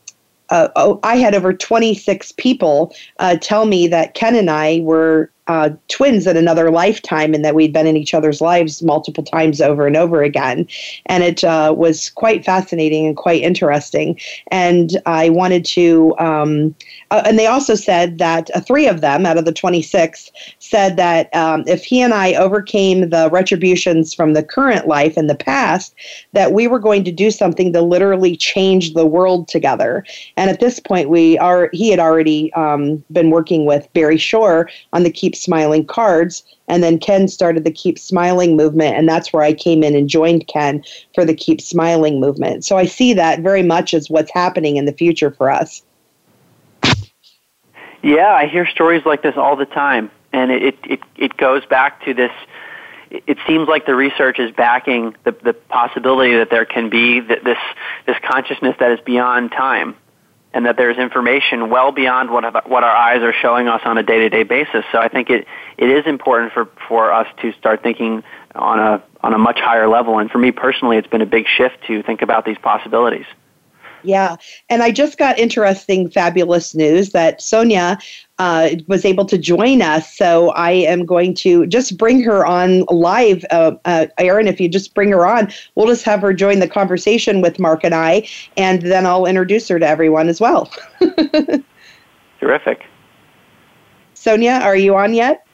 [0.52, 5.32] uh, oh, I had over 26 people uh, tell me that Ken and I were
[5.48, 9.60] uh, twins in another lifetime and that we'd been in each other's lives multiple times
[9.60, 10.68] over and over again.
[11.08, 14.20] And it uh, was quite fascinating and quite interesting.
[14.52, 16.76] And I wanted to, um,
[17.10, 20.96] uh, and they also said that uh, three of them out of the 26 said
[20.98, 25.36] that um, if he and I overcame the retributions from the current life and the
[25.36, 25.96] past,
[26.34, 30.06] that we were going to do something to literally change the world together.
[30.38, 34.70] And at this point, we are, he had already um, been working with Barry Shore
[34.94, 36.44] on the Keep Smiling cards.
[36.67, 38.96] And then Ken started the Keep Smiling movement.
[38.96, 42.65] And that's where I came in and joined Ken for the Keep Smiling movement.
[42.65, 45.84] So I see that very much as what's happening in the future for us.
[48.04, 50.10] Yeah, I hear stories like this all the time.
[50.34, 52.32] And it, it, it goes back to this
[53.28, 57.58] it seems like the research is backing the, the possibility that there can be this
[58.06, 59.96] this consciousness that is beyond time
[60.54, 64.04] and that there's information well beyond what what our eyes are showing us on a
[64.04, 64.84] day-to-day basis.
[64.92, 68.24] So I think it it is important for for us to start thinking
[68.56, 70.20] on a on a much higher level.
[70.20, 73.26] And for me personally, it's been a big shift to think about these possibilities.
[74.04, 74.38] Yeah.
[74.70, 78.00] And I just got interesting, fabulous news that Sonia
[78.42, 80.18] uh, was able to join us.
[80.18, 83.46] So I am going to just bring her on live.
[83.52, 86.68] Uh, uh, Aaron, if you just bring her on, we'll just have her join the
[86.68, 88.28] conversation with Mark and I,
[88.58, 90.72] and then I'll introduce her to everyone as well.
[92.40, 92.84] Terrific.
[94.16, 95.46] Sonia, are you on yet?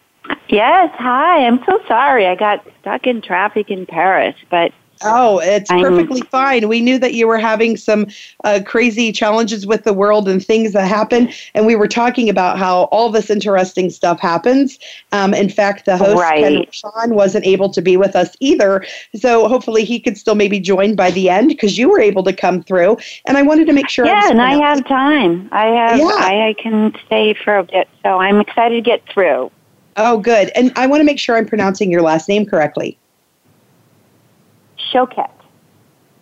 [0.48, 0.90] Yes.
[0.98, 1.46] Hi.
[1.46, 2.26] I'm so sorry.
[2.26, 4.72] I got stuck in traffic in Paris, but
[5.04, 6.68] Oh, it's perfectly I'm, fine.
[6.68, 8.08] We knew that you were having some
[8.44, 12.58] uh, crazy challenges with the world and things that happen, and we were talking about
[12.58, 14.80] how all this interesting stuff happens.
[15.12, 16.74] Um, in fact, the host right.
[16.74, 20.96] Sean wasn't able to be with us either, so hopefully he could still maybe join
[20.96, 22.98] by the end because you were able to come through.
[23.26, 24.06] And I wanted to make sure.
[24.06, 25.50] Yeah, I and I have time.
[25.52, 26.00] I have.
[26.00, 26.06] Yeah.
[26.06, 29.52] I, I can stay for a bit, so I'm excited to get through.
[29.98, 30.52] Oh, good.
[30.56, 32.98] And I want to make sure I'm pronouncing your last name correctly.
[34.92, 35.32] Choquette.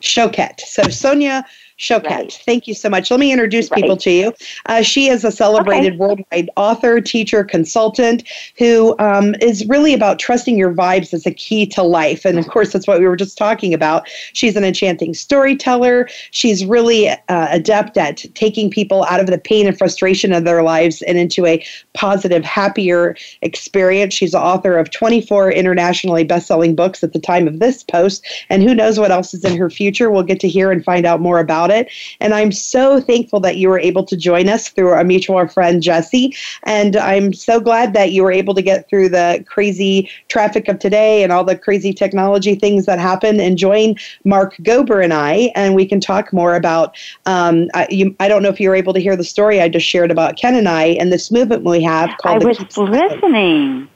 [0.01, 0.59] Choquette.
[0.61, 1.45] So Sonia
[1.77, 2.09] Choquette.
[2.09, 2.41] Right.
[2.45, 3.11] Thank you so much.
[3.11, 3.81] Let me introduce right.
[3.81, 4.33] people to you.
[4.67, 5.97] Uh, she is a celebrated okay.
[5.97, 8.23] worldwide author, teacher, consultant
[8.57, 12.23] who um, is really about trusting your vibes as a key to life.
[12.23, 14.07] And of course, that's what we were just talking about.
[14.31, 16.07] She's an enchanting storyteller.
[16.31, 20.63] She's really uh, adept at taking people out of the pain and frustration of their
[20.63, 24.13] lives and into a positive, happier experience.
[24.13, 28.25] She's the author of 24 internationally best-selling books at the time of this post.
[28.49, 30.09] And who knows what else is in her future.
[30.09, 31.91] We'll get to hear and find out more about about it.
[32.19, 35.81] And I'm so thankful that you were able to join us through our mutual friend,
[35.81, 36.35] Jesse.
[36.63, 40.79] And I'm so glad that you were able to get through the crazy traffic of
[40.79, 45.51] today and all the crazy technology things that happen and join Mark Gober and I.
[45.55, 48.75] And we can talk more about, um, I, you, I don't know if you were
[48.75, 51.63] able to hear the story I just shared about Ken and I and this movement
[51.63, 53.89] we have called I was listening.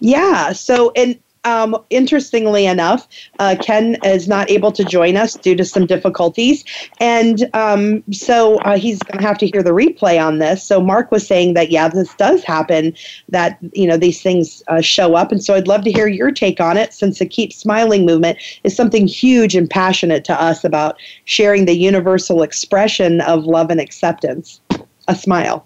[0.00, 0.52] Yeah.
[0.52, 5.64] So, and um, interestingly enough, uh, Ken is not able to join us due to
[5.64, 6.64] some difficulties.
[7.00, 10.62] And um, so uh, he's going to have to hear the replay on this.
[10.62, 12.94] So Mark was saying that, yeah, this does happen,
[13.28, 15.32] that, you know, these things uh, show up.
[15.32, 18.38] And so I'd love to hear your take on it since the Keep Smiling movement
[18.64, 23.80] is something huge and passionate to us about sharing the universal expression of love and
[23.80, 24.60] acceptance.
[25.08, 25.64] A smile.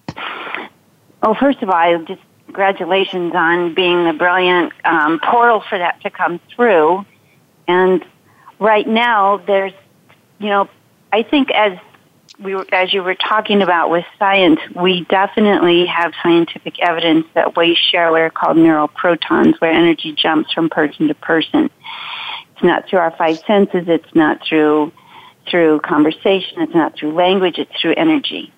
[1.22, 6.00] Oh, first of all, I just congratulations on being the brilliant um, portal for that
[6.02, 7.06] to come through.
[7.68, 8.04] And
[8.58, 9.72] right now, there's,
[10.40, 10.68] you know,
[11.12, 11.78] I think as
[12.40, 17.56] we were, as you were talking about with science, we definitely have scientific evidence that
[17.56, 21.70] we share what are called neuroprotons, where energy jumps from person to person.
[22.52, 23.84] It's not through our five senses.
[23.86, 24.92] It's not through
[25.48, 26.62] through conversation.
[26.62, 27.58] It's not through language.
[27.58, 28.52] It's through energy,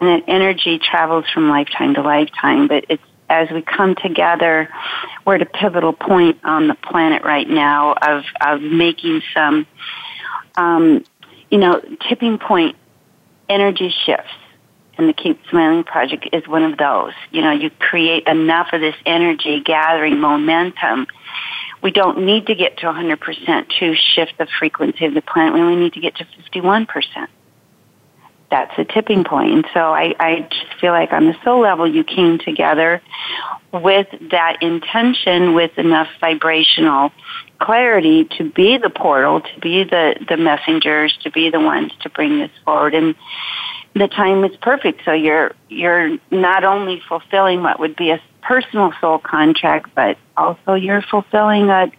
[0.00, 2.68] and that energy travels from lifetime to lifetime.
[2.68, 3.02] But it's
[3.32, 4.68] as we come together,
[5.24, 9.66] we're at a pivotal point on the planet right now of, of making some,
[10.56, 11.02] um,
[11.50, 12.76] you know, tipping point
[13.48, 14.30] energy shifts.
[14.98, 17.14] And the Keep Smiling Project is one of those.
[17.30, 21.06] You know, you create enough of this energy gathering momentum.
[21.82, 25.54] We don't need to get to 100% to shift the frequency of the planet.
[25.54, 27.26] We only need to get to 51%.
[28.52, 29.50] That's a tipping point.
[29.50, 33.00] And so I, I just feel like on the soul level, you came together
[33.72, 37.12] with that intention, with enough vibrational
[37.58, 42.10] clarity to be the portal, to be the, the messengers, to be the ones to
[42.10, 42.94] bring this forward.
[42.94, 43.14] And
[43.94, 45.00] the time is perfect.
[45.06, 50.74] So you're, you're not only fulfilling what would be a personal soul contract, but also
[50.74, 51.90] you're fulfilling a,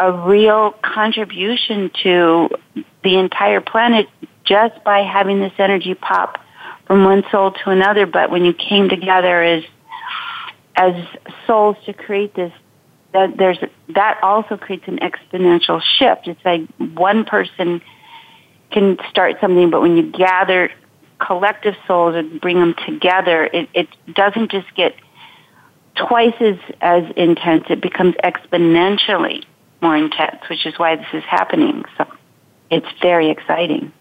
[0.00, 2.48] a real contribution to
[3.04, 4.08] the entire planet
[4.48, 6.42] just by having this energy pop
[6.86, 8.06] from one soul to another.
[8.06, 9.64] But when you came together as
[10.76, 10.94] as
[11.46, 12.52] souls to create this,
[13.12, 16.28] that there's that also creates an exponential shift.
[16.28, 17.82] It's like one person
[18.70, 20.70] can start something, but when you gather
[21.18, 24.94] collective souls and bring them together, it, it doesn't just get
[25.94, 29.44] twice as, as intense, it becomes exponentially
[29.80, 31.84] more intense, which is why this is happening.
[31.96, 32.06] So
[32.70, 33.92] it's very exciting.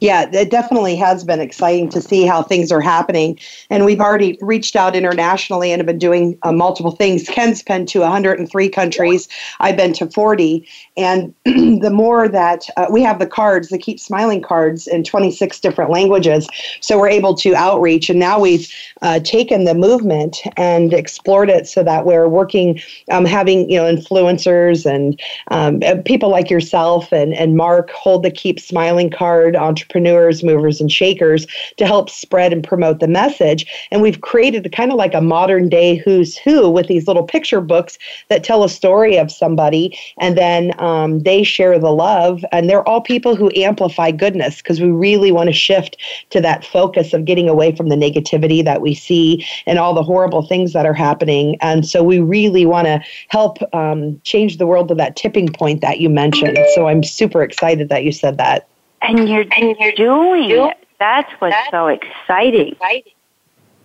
[0.00, 3.38] Yeah, it definitely has been exciting to see how things are happening.
[3.68, 7.28] And we've already reached out internationally and have been doing uh, multiple things.
[7.28, 9.28] Ken's been to 103 countries.
[9.58, 10.66] I've been to 40.
[10.96, 15.58] And the more that uh, we have the cards, the Keep Smiling cards in 26
[15.58, 16.46] different languages.
[16.80, 18.08] So we're able to outreach.
[18.08, 18.72] And now we've
[19.02, 22.80] uh, taken the movement and explored it so that we're working,
[23.10, 28.22] um, having, you know, influencers and um, uh, people like yourself and, and Mark hold
[28.22, 31.46] the Keep Smiling card on entrepreneurs, movers, and shakers
[31.78, 33.66] to help spread and promote the message.
[33.90, 37.60] And we've created kind of like a modern day who's who with these little picture
[37.60, 42.44] books that tell a story of somebody, and then um, they share the love.
[42.52, 45.96] And they're all people who amplify goodness because we really want to shift
[46.30, 50.02] to that focus of getting away from the negativity that we see and all the
[50.02, 51.56] horrible things that are happening.
[51.60, 55.80] And so we really want to help um, change the world to that tipping point
[55.80, 56.58] that you mentioned.
[56.74, 58.68] So I'm super excited that you said that.
[59.02, 60.76] And you're, and you're doing it.
[60.98, 62.76] That's what's so exciting.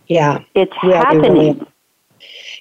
[0.08, 0.40] Yeah.
[0.56, 1.32] It's Yeah, we happening.
[1.32, 1.68] really-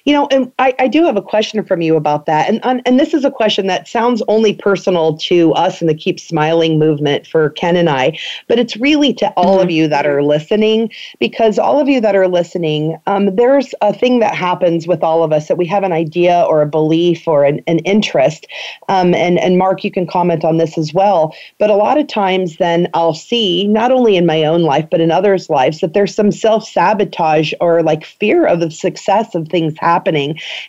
[0.05, 2.49] You know, and I, I do have a question from you about that.
[2.49, 5.95] And, and and this is a question that sounds only personal to us in the
[5.95, 10.05] Keep Smiling movement for Ken and I, but it's really to all of you that
[10.05, 10.91] are listening,
[11.21, 15.23] because all of you that are listening, um, there's a thing that happens with all
[15.23, 18.45] of us that we have an idea or a belief or an, an interest.
[18.89, 21.33] Um, and, and Mark, you can comment on this as well.
[21.59, 24.99] But a lot of times then I'll see, not only in my own life, but
[24.99, 29.47] in others' lives, that there's some self sabotage or like fear of the success of
[29.47, 29.92] things happening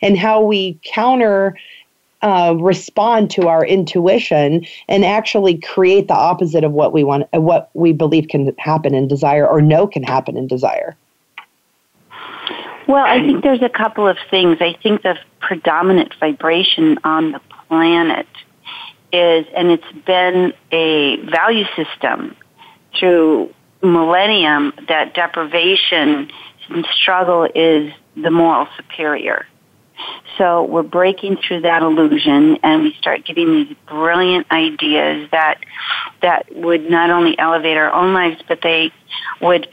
[0.02, 1.56] and how we counter.
[2.22, 7.68] Uh, respond to our intuition and actually create the opposite of what we want, what
[7.74, 10.96] we believe can happen in desire or know can happen in desire.
[12.86, 14.58] Well, I think there's a couple of things.
[14.60, 18.26] I think the predominant vibration on the planet
[19.12, 22.36] is, and it's been a value system
[22.98, 23.52] through
[23.82, 26.30] millennium that deprivation
[26.68, 29.46] and struggle is the moral superior.
[30.38, 35.58] So we're breaking through that illusion and we start getting these brilliant ideas that
[36.20, 38.92] that would not only elevate our own lives but they
[39.40, 39.68] would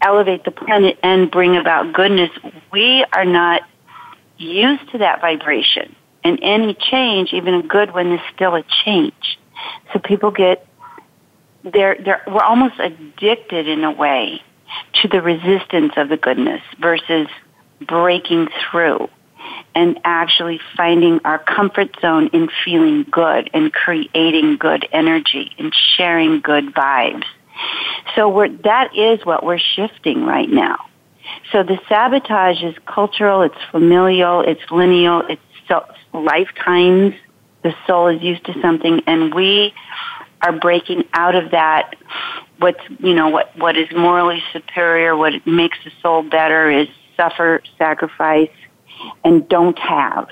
[0.00, 2.30] elevate the planet and bring about goodness.
[2.72, 3.62] We are not
[4.38, 5.94] used to that vibration.
[6.24, 9.38] And any change, even a good one, is still a change.
[9.92, 10.66] So people get
[11.64, 14.42] they're they're we're almost addicted in a way
[14.94, 17.28] to the resistance of the goodness versus
[17.80, 19.08] breaking through
[19.74, 26.40] and actually finding our comfort zone in feeling good and creating good energy and sharing
[26.40, 27.24] good vibes.
[28.14, 30.78] So we're, that is what we're shifting right now.
[31.52, 37.14] So the sabotage is cultural, it's familial, it's lineal, it's so, lifetimes.
[37.62, 39.74] The soul is used to something and we
[40.40, 41.94] are breaking out of that
[42.58, 46.88] what's you know what what is morally superior what makes the soul better is
[47.18, 48.50] suffer sacrifice
[49.24, 50.28] and don't have.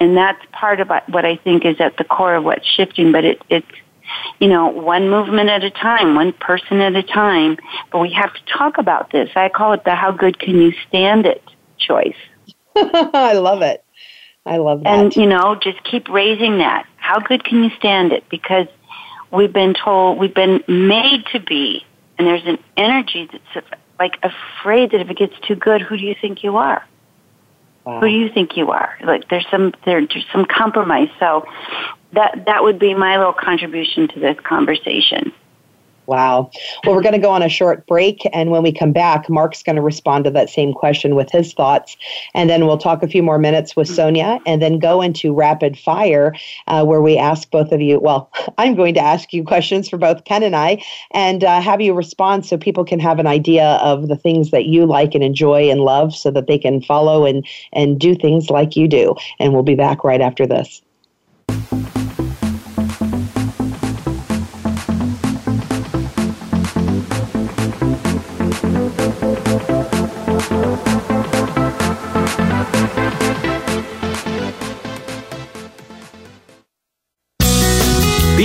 [0.00, 3.24] And that's part of what i think is at the core of what's shifting but
[3.24, 3.66] it it's
[4.38, 7.56] you know one movement at a time one person at a time.
[7.90, 9.30] But we have to talk about this.
[9.34, 11.42] I call it the how good can you stand it
[11.78, 12.16] choice.
[12.76, 13.84] I love it.
[14.46, 14.88] I love that.
[14.88, 16.86] and you know just keep raising that.
[16.96, 18.28] How good can you stand it?
[18.28, 18.66] Because
[19.30, 21.84] we've been told we've been made to be
[22.18, 23.66] and there's an energy that's
[23.98, 26.84] like afraid that if it gets too good who do you think you are?
[27.84, 28.00] Wow.
[28.00, 28.96] who do you think you are?
[29.04, 31.08] Like there's some there, there's some compromise.
[31.20, 31.46] So
[32.12, 35.32] that that would be my little contribution to this conversation
[36.06, 36.50] Wow.
[36.84, 38.28] Well, we're going to go on a short break.
[38.32, 41.54] And when we come back, Mark's going to respond to that same question with his
[41.54, 41.96] thoughts.
[42.34, 45.78] And then we'll talk a few more minutes with Sonia and then go into rapid
[45.78, 46.34] fire,
[46.66, 47.98] uh, where we ask both of you.
[47.98, 50.82] Well, I'm going to ask you questions for both Ken and I
[51.12, 54.66] and uh, have you respond so people can have an idea of the things that
[54.66, 58.50] you like and enjoy and love so that they can follow and, and do things
[58.50, 59.14] like you do.
[59.38, 60.82] And we'll be back right after this.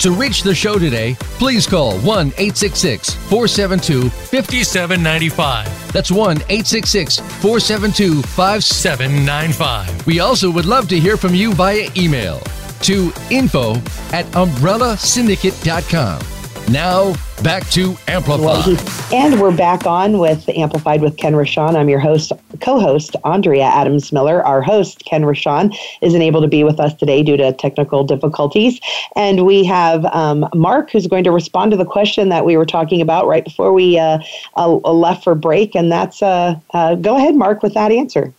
[0.00, 5.92] To reach the show today, please call 1 866 472 5795.
[5.92, 10.06] That's 1 866 472 5795.
[10.06, 12.40] We also would love to hear from you via email
[12.82, 13.72] to info
[14.12, 16.37] at umbrellasyndicate.com.
[16.70, 18.76] Now, back to Amplify.
[19.10, 21.74] And we're back on with Amplified with Ken Rochon.
[21.74, 24.44] I'm your host, co-host Andrea Adams Miller.
[24.44, 28.80] Our host Ken Rochon isn't able to be with us today due to technical difficulties,
[29.16, 32.66] and we have um, Mark who's going to respond to the question that we were
[32.66, 34.18] talking about right before we uh,
[34.58, 38.34] uh, left for break, and that's uh, uh, go ahead, Mark, with that answer.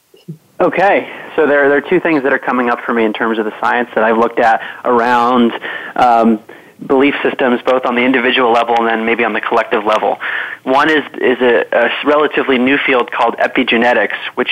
[0.60, 3.40] Okay, so there, there are two things that are coming up for me in terms
[3.40, 5.52] of the science that I've looked at around.
[5.96, 6.40] Um,
[6.86, 10.18] belief systems, both on the individual level and then maybe on the collective level.
[10.64, 14.52] One is is a, a relatively new field called epigenetics, which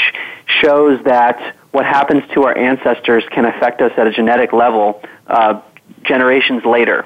[0.61, 5.61] shows that what happens to our ancestors can affect us at a genetic level uh,
[6.03, 7.05] generations later.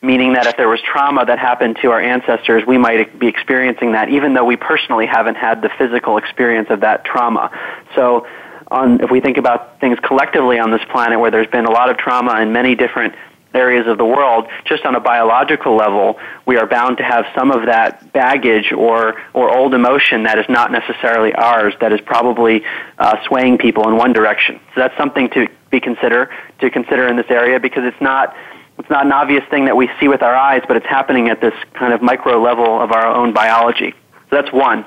[0.00, 3.92] Meaning that if there was trauma that happened to our ancestors, we might be experiencing
[3.92, 7.50] that, even though we personally haven't had the physical experience of that trauma.
[7.96, 8.26] So,
[8.70, 11.90] on, if we think about things collectively on this planet, where there's been a lot
[11.90, 13.14] of trauma in many different
[13.54, 17.50] areas of the world, just on a biological level, we are bound to have some
[17.50, 22.62] of that baggage or, or old emotion that is not necessarily ours, that is probably
[22.98, 24.60] uh, swaying people in one direction.
[24.74, 26.30] So that's something to be consider
[26.60, 28.34] to consider in this area because it's not
[28.78, 31.40] it's not an obvious thing that we see with our eyes, but it's happening at
[31.40, 33.92] this kind of micro level of our own biology.
[34.30, 34.84] So that's one.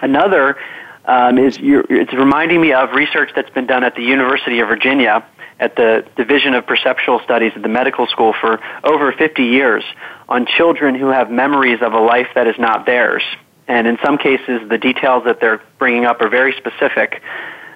[0.00, 0.56] Another
[1.04, 5.26] um, is it's reminding me of research that's been done at the University of Virginia
[5.60, 9.84] at the Division of Perceptual Studies at the medical school for over 50 years
[10.28, 13.22] on children who have memories of a life that is not theirs.
[13.66, 17.22] And in some cases, the details that they're bringing up are very specific.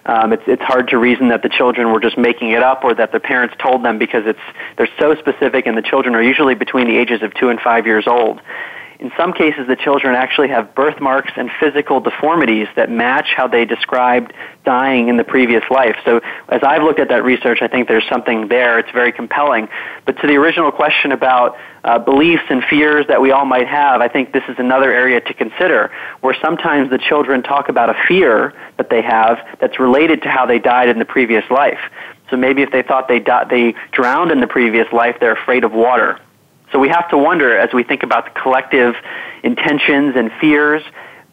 [0.06, 2.94] Um, it's, it's hard to reason that the children were just making it up or
[2.94, 4.40] that their parents told them because it's,
[4.76, 7.86] they're so specific and the children are usually between the ages of two and five
[7.86, 8.40] years old.
[9.02, 13.64] In some cases, the children actually have birthmarks and physical deformities that match how they
[13.64, 14.32] described
[14.64, 15.96] dying in the previous life.
[16.04, 18.78] So, as I've looked at that research, I think there's something there.
[18.78, 19.68] It's very compelling.
[20.04, 24.00] But to the original question about uh, beliefs and fears that we all might have,
[24.00, 25.90] I think this is another area to consider
[26.20, 30.46] where sometimes the children talk about a fear that they have that's related to how
[30.46, 31.80] they died in the previous life.
[32.30, 35.64] So maybe if they thought they, di- they drowned in the previous life, they're afraid
[35.64, 36.20] of water
[36.72, 38.94] so we have to wonder as we think about the collective
[39.42, 40.82] intentions and fears,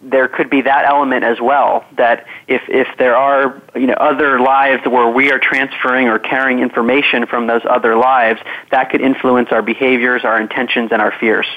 [0.02, 1.86] there could be that element as well.
[1.98, 6.60] That if, if there are you know, other lives where we are transferring or carrying
[6.60, 8.40] information from those other lives,
[8.72, 11.48] that could influence our behaviors, our intentions, and our fears.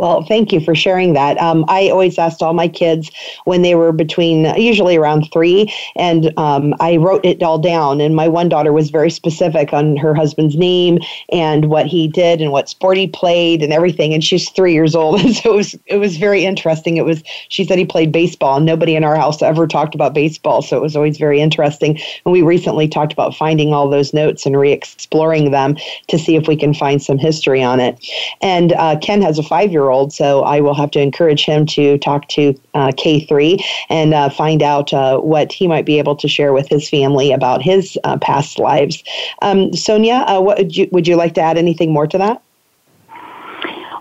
[0.00, 1.36] Well, thank you for sharing that.
[1.42, 3.10] Um, I always asked all my kids
[3.44, 8.00] when they were between, usually around three, and um, I wrote it all down.
[8.00, 12.40] And my one daughter was very specific on her husband's name and what he did
[12.40, 14.14] and what sport he played and everything.
[14.14, 16.96] And she's three years old, and so it was it was very interesting.
[16.96, 20.14] It was she said he played baseball, and nobody in our house ever talked about
[20.14, 22.00] baseball, so it was always very interesting.
[22.24, 25.76] And we recently talked about finding all those notes and re-exploring them
[26.08, 28.02] to see if we can find some history on it.
[28.40, 30.12] And uh, Ken has a five-year-old old.
[30.12, 34.62] So I will have to encourage him to talk to uh, K3 and uh, find
[34.62, 38.18] out uh, what he might be able to share with his family about his uh,
[38.18, 39.02] past lives.
[39.42, 42.42] Um, Sonia, uh, what would you, would you like to add anything more to that?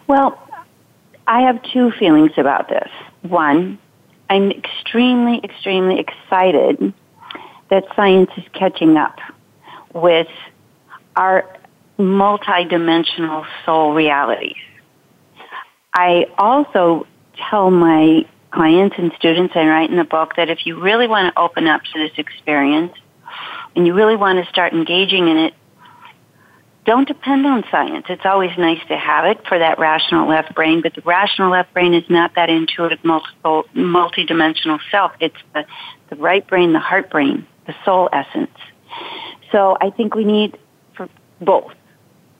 [0.07, 0.41] Well,
[1.27, 2.89] I have two feelings about this.
[3.21, 3.77] One,
[4.29, 6.93] I'm extremely, extremely excited
[7.69, 9.19] that science is catching up
[9.93, 10.27] with
[11.15, 11.45] our
[11.99, 14.55] multidimensional soul realities.
[15.93, 17.07] I also
[17.49, 21.33] tell my clients and students I write in the book that if you really want
[21.33, 22.93] to open up to this experience
[23.75, 25.53] and you really want to start engaging in it,
[26.85, 28.05] don't depend on science.
[28.09, 31.71] It's always nice to have it for that rational left brain, but the rational left
[31.73, 35.11] brain is not that intuitive multiple, multidimensional self.
[35.19, 35.65] It's the,
[36.09, 38.57] the right brain, the heart brain, the soul essence.
[39.51, 40.57] So I think we need
[40.95, 41.07] for
[41.41, 41.73] both.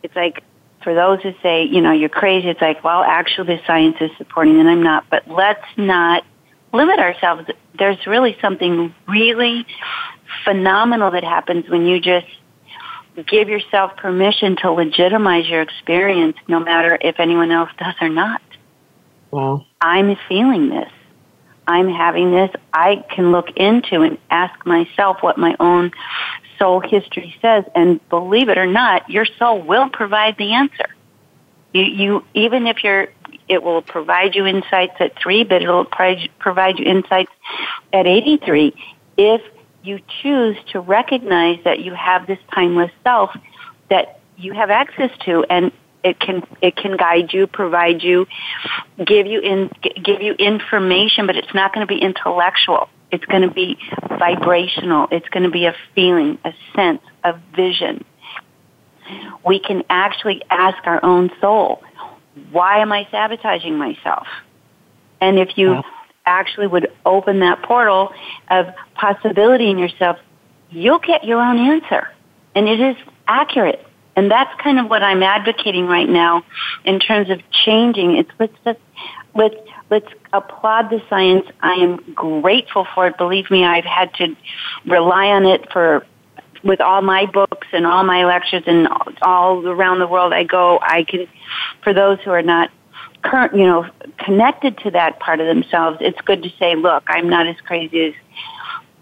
[0.01, 0.43] It's like
[0.83, 4.11] for those who say, you know, you're crazy, it's like, well, actually the science is
[4.17, 5.05] supporting and I'm not.
[5.09, 6.23] But let's not
[6.73, 7.49] limit ourselves.
[7.77, 9.65] There's really something really
[10.43, 12.27] phenomenal that happens when you just
[13.27, 18.41] give yourself permission to legitimize your experience no matter if anyone else does or not.
[19.31, 19.65] Wow.
[19.81, 20.91] I'm feeling this.
[21.69, 22.49] I'm having this.
[22.73, 25.91] I can look into and ask myself what my own
[26.57, 30.87] soul history says and believe it or not, your soul will provide the answer.
[31.71, 33.09] You, you even if you're
[33.47, 37.31] it will provide you insights at 3, but it'll provide you insights
[37.93, 38.73] at 83
[39.17, 39.41] if
[39.83, 43.29] you choose to recognize that you have this timeless self
[43.89, 45.71] that you have access to and
[46.03, 48.27] it can it can guide you provide you
[49.05, 49.69] give you in
[50.03, 52.89] give you information but it's not going to be intellectual.
[53.11, 53.77] It's going to be
[54.07, 55.07] vibrational.
[55.11, 58.05] It's going to be a feeling a sense a vision.
[59.45, 61.83] We can actually ask our own soul
[62.51, 64.27] why am i sabotaging myself?
[65.21, 65.81] And if you
[66.25, 68.13] actually would open that portal
[68.49, 70.17] of possibility in yourself,
[70.69, 72.07] you'll get your own answer.
[72.55, 72.95] And it is
[73.27, 73.85] accurate.
[74.19, 76.43] And that's kind of what I'm advocating right now
[76.83, 78.17] in terms of changing.
[78.17, 78.79] It's let's just,
[79.33, 79.55] let's
[79.89, 81.45] let's applaud the science.
[81.61, 83.17] I am grateful for it.
[83.17, 84.35] Believe me, I've had to
[84.85, 86.05] rely on it for
[86.65, 88.89] with all my books and all my lectures and
[89.21, 90.79] all around the world I go.
[90.81, 91.25] I can,
[91.81, 92.71] for those who are not
[93.21, 97.29] current, you know, connected to that part of themselves, it's good to say, look, I'm
[97.29, 98.13] not as crazy as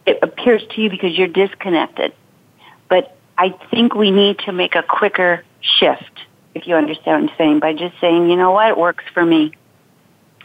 [0.05, 2.13] it appears to you because you're disconnected.
[2.87, 6.11] But I think we need to make a quicker shift,
[6.55, 9.25] if you understand what I'm saying, by just saying, you know what, it works for
[9.25, 9.53] me.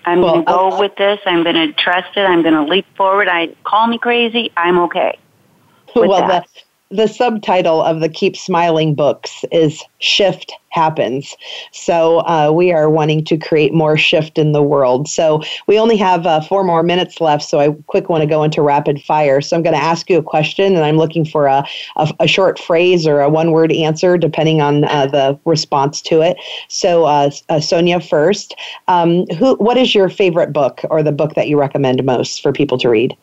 [0.04, 1.20] I'm well, going to go with this.
[1.24, 2.20] I'm going to trust it.
[2.20, 3.28] I'm going to leap forward.
[3.28, 4.50] I call me crazy.
[4.56, 5.18] I'm okay.
[5.96, 6.46] well, that.
[6.54, 6.62] the
[6.92, 11.36] the subtitle of the Keep Smiling books is Shift Happens.
[11.72, 15.08] So uh, we are wanting to create more shift in the world.
[15.08, 17.44] So we only have uh, four more minutes left.
[17.44, 19.40] So I quick want to go into rapid fire.
[19.40, 21.66] So I'm going to ask you a question, and I'm looking for a,
[21.96, 26.20] a, a short phrase or a one word answer, depending on uh, the response to
[26.20, 26.36] it.
[26.68, 28.54] So uh, uh, Sonia first.
[28.88, 29.56] Um, who?
[29.56, 32.88] What is your favorite book or the book that you recommend most for people to
[32.88, 33.16] read?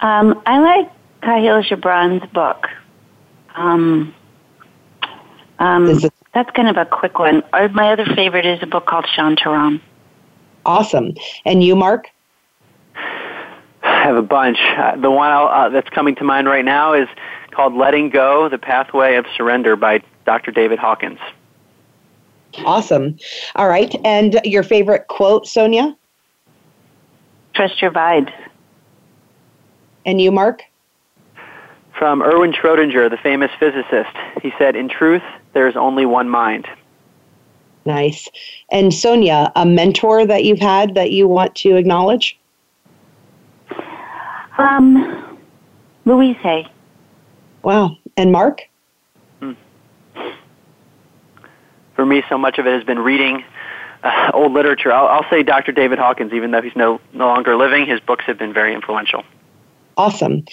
[0.00, 0.90] Um, I like
[1.22, 2.66] Kahlil Gibran's book.
[3.54, 4.14] Um,
[5.58, 7.42] um, it- that's kind of a quick one.
[7.52, 9.80] Or my other favorite is a book called Shantaram.
[10.64, 11.14] Awesome.
[11.44, 12.08] And you, Mark?
[13.82, 14.58] I have a bunch.
[14.60, 17.08] Uh, the one uh, that's coming to mind right now is
[17.50, 20.50] called Letting Go, The Pathway of Surrender by Dr.
[20.52, 21.18] David Hawkins.
[22.64, 23.16] Awesome.
[23.56, 23.94] All right.
[24.04, 25.96] And your favorite quote, Sonia?
[27.54, 28.32] Trust your vibes.
[30.06, 30.62] And you, Mark?
[32.00, 34.16] From Erwin Schrodinger, the famous physicist.
[34.40, 35.22] He said, In truth,
[35.52, 36.66] there is only one mind.
[37.84, 38.26] Nice.
[38.72, 42.38] And Sonia, a mentor that you've had that you want to acknowledge?
[44.56, 45.38] Um,
[46.06, 46.66] Louise Hay.
[47.62, 47.98] Wow.
[48.16, 48.62] And Mark?
[49.40, 49.52] Hmm.
[51.96, 53.44] For me, so much of it has been reading
[54.04, 54.90] uh, old literature.
[54.90, 55.72] I'll, I'll say Dr.
[55.72, 59.22] David Hawkins, even though he's no, no longer living, his books have been very influential
[60.00, 60.44] awesome.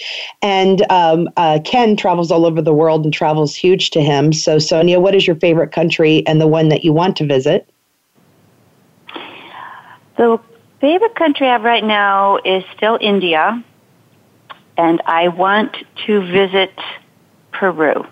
[0.41, 4.33] And um, uh, Ken travels all over the world and travels huge to him.
[4.33, 7.69] So, Sonia, what is your favorite country and the one that you want to visit?
[10.17, 10.37] The
[10.81, 13.63] favorite country I have right now is still India,
[14.77, 15.77] and I want
[16.07, 16.73] to visit
[17.53, 18.05] Peru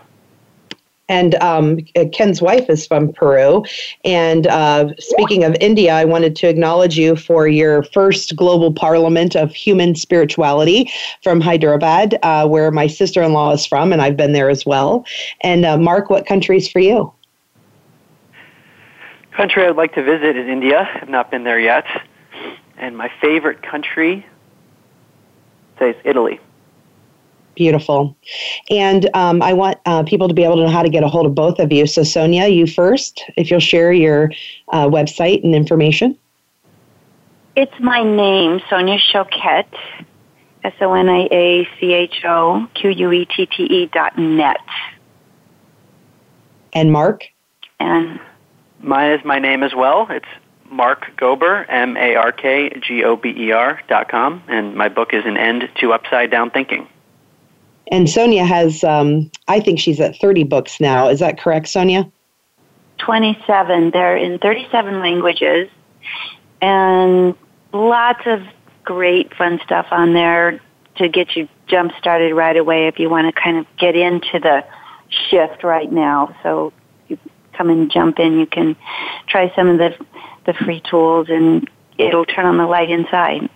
[1.08, 1.80] and um,
[2.14, 3.64] Ken's wife is from Peru.
[4.03, 9.36] And uh, speaking of India, I wanted to acknowledge you for your first global parliament
[9.36, 10.89] of human spirituality
[11.24, 14.66] from Hyderabad, uh, where my sister in law is from, and I've been there as
[14.66, 15.06] well.
[15.41, 17.12] And uh, Mark, what country is for you?
[19.32, 20.89] Country I'd like to visit is India.
[21.01, 21.86] I've not been there yet.
[22.78, 24.26] And my favorite country,
[25.78, 26.39] say, Italy.
[27.56, 28.16] Beautiful.
[28.70, 31.08] And um, I want uh, people to be able to know how to get a
[31.08, 31.88] hold of both of you.
[31.88, 34.32] So, Sonia, you first, if you'll share your
[34.70, 36.18] uh, website and information.
[37.56, 39.74] It's my name, Sonia Choquette,
[40.66, 44.18] S O N I A C H O Q U E T T E dot
[44.18, 44.58] net.
[46.74, 47.24] And Mark?
[47.80, 48.20] And
[48.82, 50.08] mine is my name as well.
[50.10, 50.26] It's
[50.70, 54.89] Mark Gober, M A R K G O B E R dot com, and my
[54.89, 56.89] book is An End to Upside Down Thinking.
[57.91, 61.07] And Sonia has, um, I think she's at 30 books now.
[61.07, 62.11] Is that correct, Sonia?
[62.97, 63.91] 27.
[63.91, 65.69] They're in 37 languages
[66.61, 67.36] and
[67.73, 68.41] lots of
[68.83, 70.59] great fun stuff on there
[70.95, 74.39] to get you jump started right away if you want to kind of get into
[74.39, 74.63] the
[75.29, 76.36] shift right now.
[76.41, 76.71] So
[77.07, 77.17] you
[77.53, 78.75] come and jump in, you can
[79.27, 79.95] try some of the
[80.45, 83.49] the free tools and it'll turn on the light inside.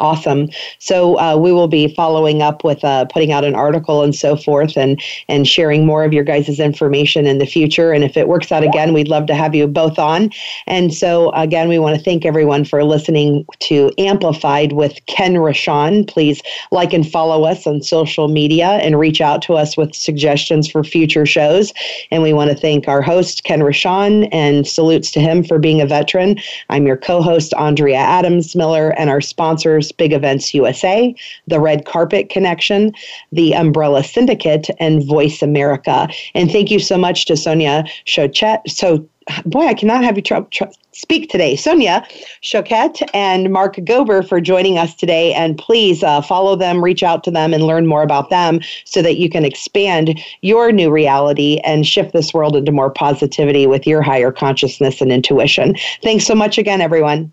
[0.00, 0.48] Awesome.
[0.78, 4.36] So uh, we will be following up with uh, putting out an article and so
[4.36, 7.92] forth, and and sharing more of your guys' information in the future.
[7.92, 10.30] And if it works out again, we'd love to have you both on.
[10.68, 16.06] And so again, we want to thank everyone for listening to Amplified with Ken Rochon.
[16.06, 20.70] Please like and follow us on social media and reach out to us with suggestions
[20.70, 21.72] for future shows.
[22.12, 25.80] And we want to thank our host Ken Rochon and salutes to him for being
[25.80, 26.38] a veteran.
[26.68, 29.87] I'm your co-host Andrea Adams Miller, and our sponsors.
[29.92, 31.14] Big Events USA,
[31.46, 32.92] the Red Carpet Connection,
[33.32, 36.08] the Umbrella Syndicate, and Voice America.
[36.34, 38.68] And thank you so much to Sonia Choquette.
[38.68, 39.08] So,
[39.44, 41.54] boy, I cannot have you tr- tr- speak today.
[41.54, 42.04] Sonia
[42.42, 45.32] Choquette and Mark Gober for joining us today.
[45.32, 49.00] And please uh, follow them, reach out to them, and learn more about them so
[49.02, 53.86] that you can expand your new reality and shift this world into more positivity with
[53.86, 55.76] your higher consciousness and intuition.
[56.02, 57.32] Thanks so much again, everyone.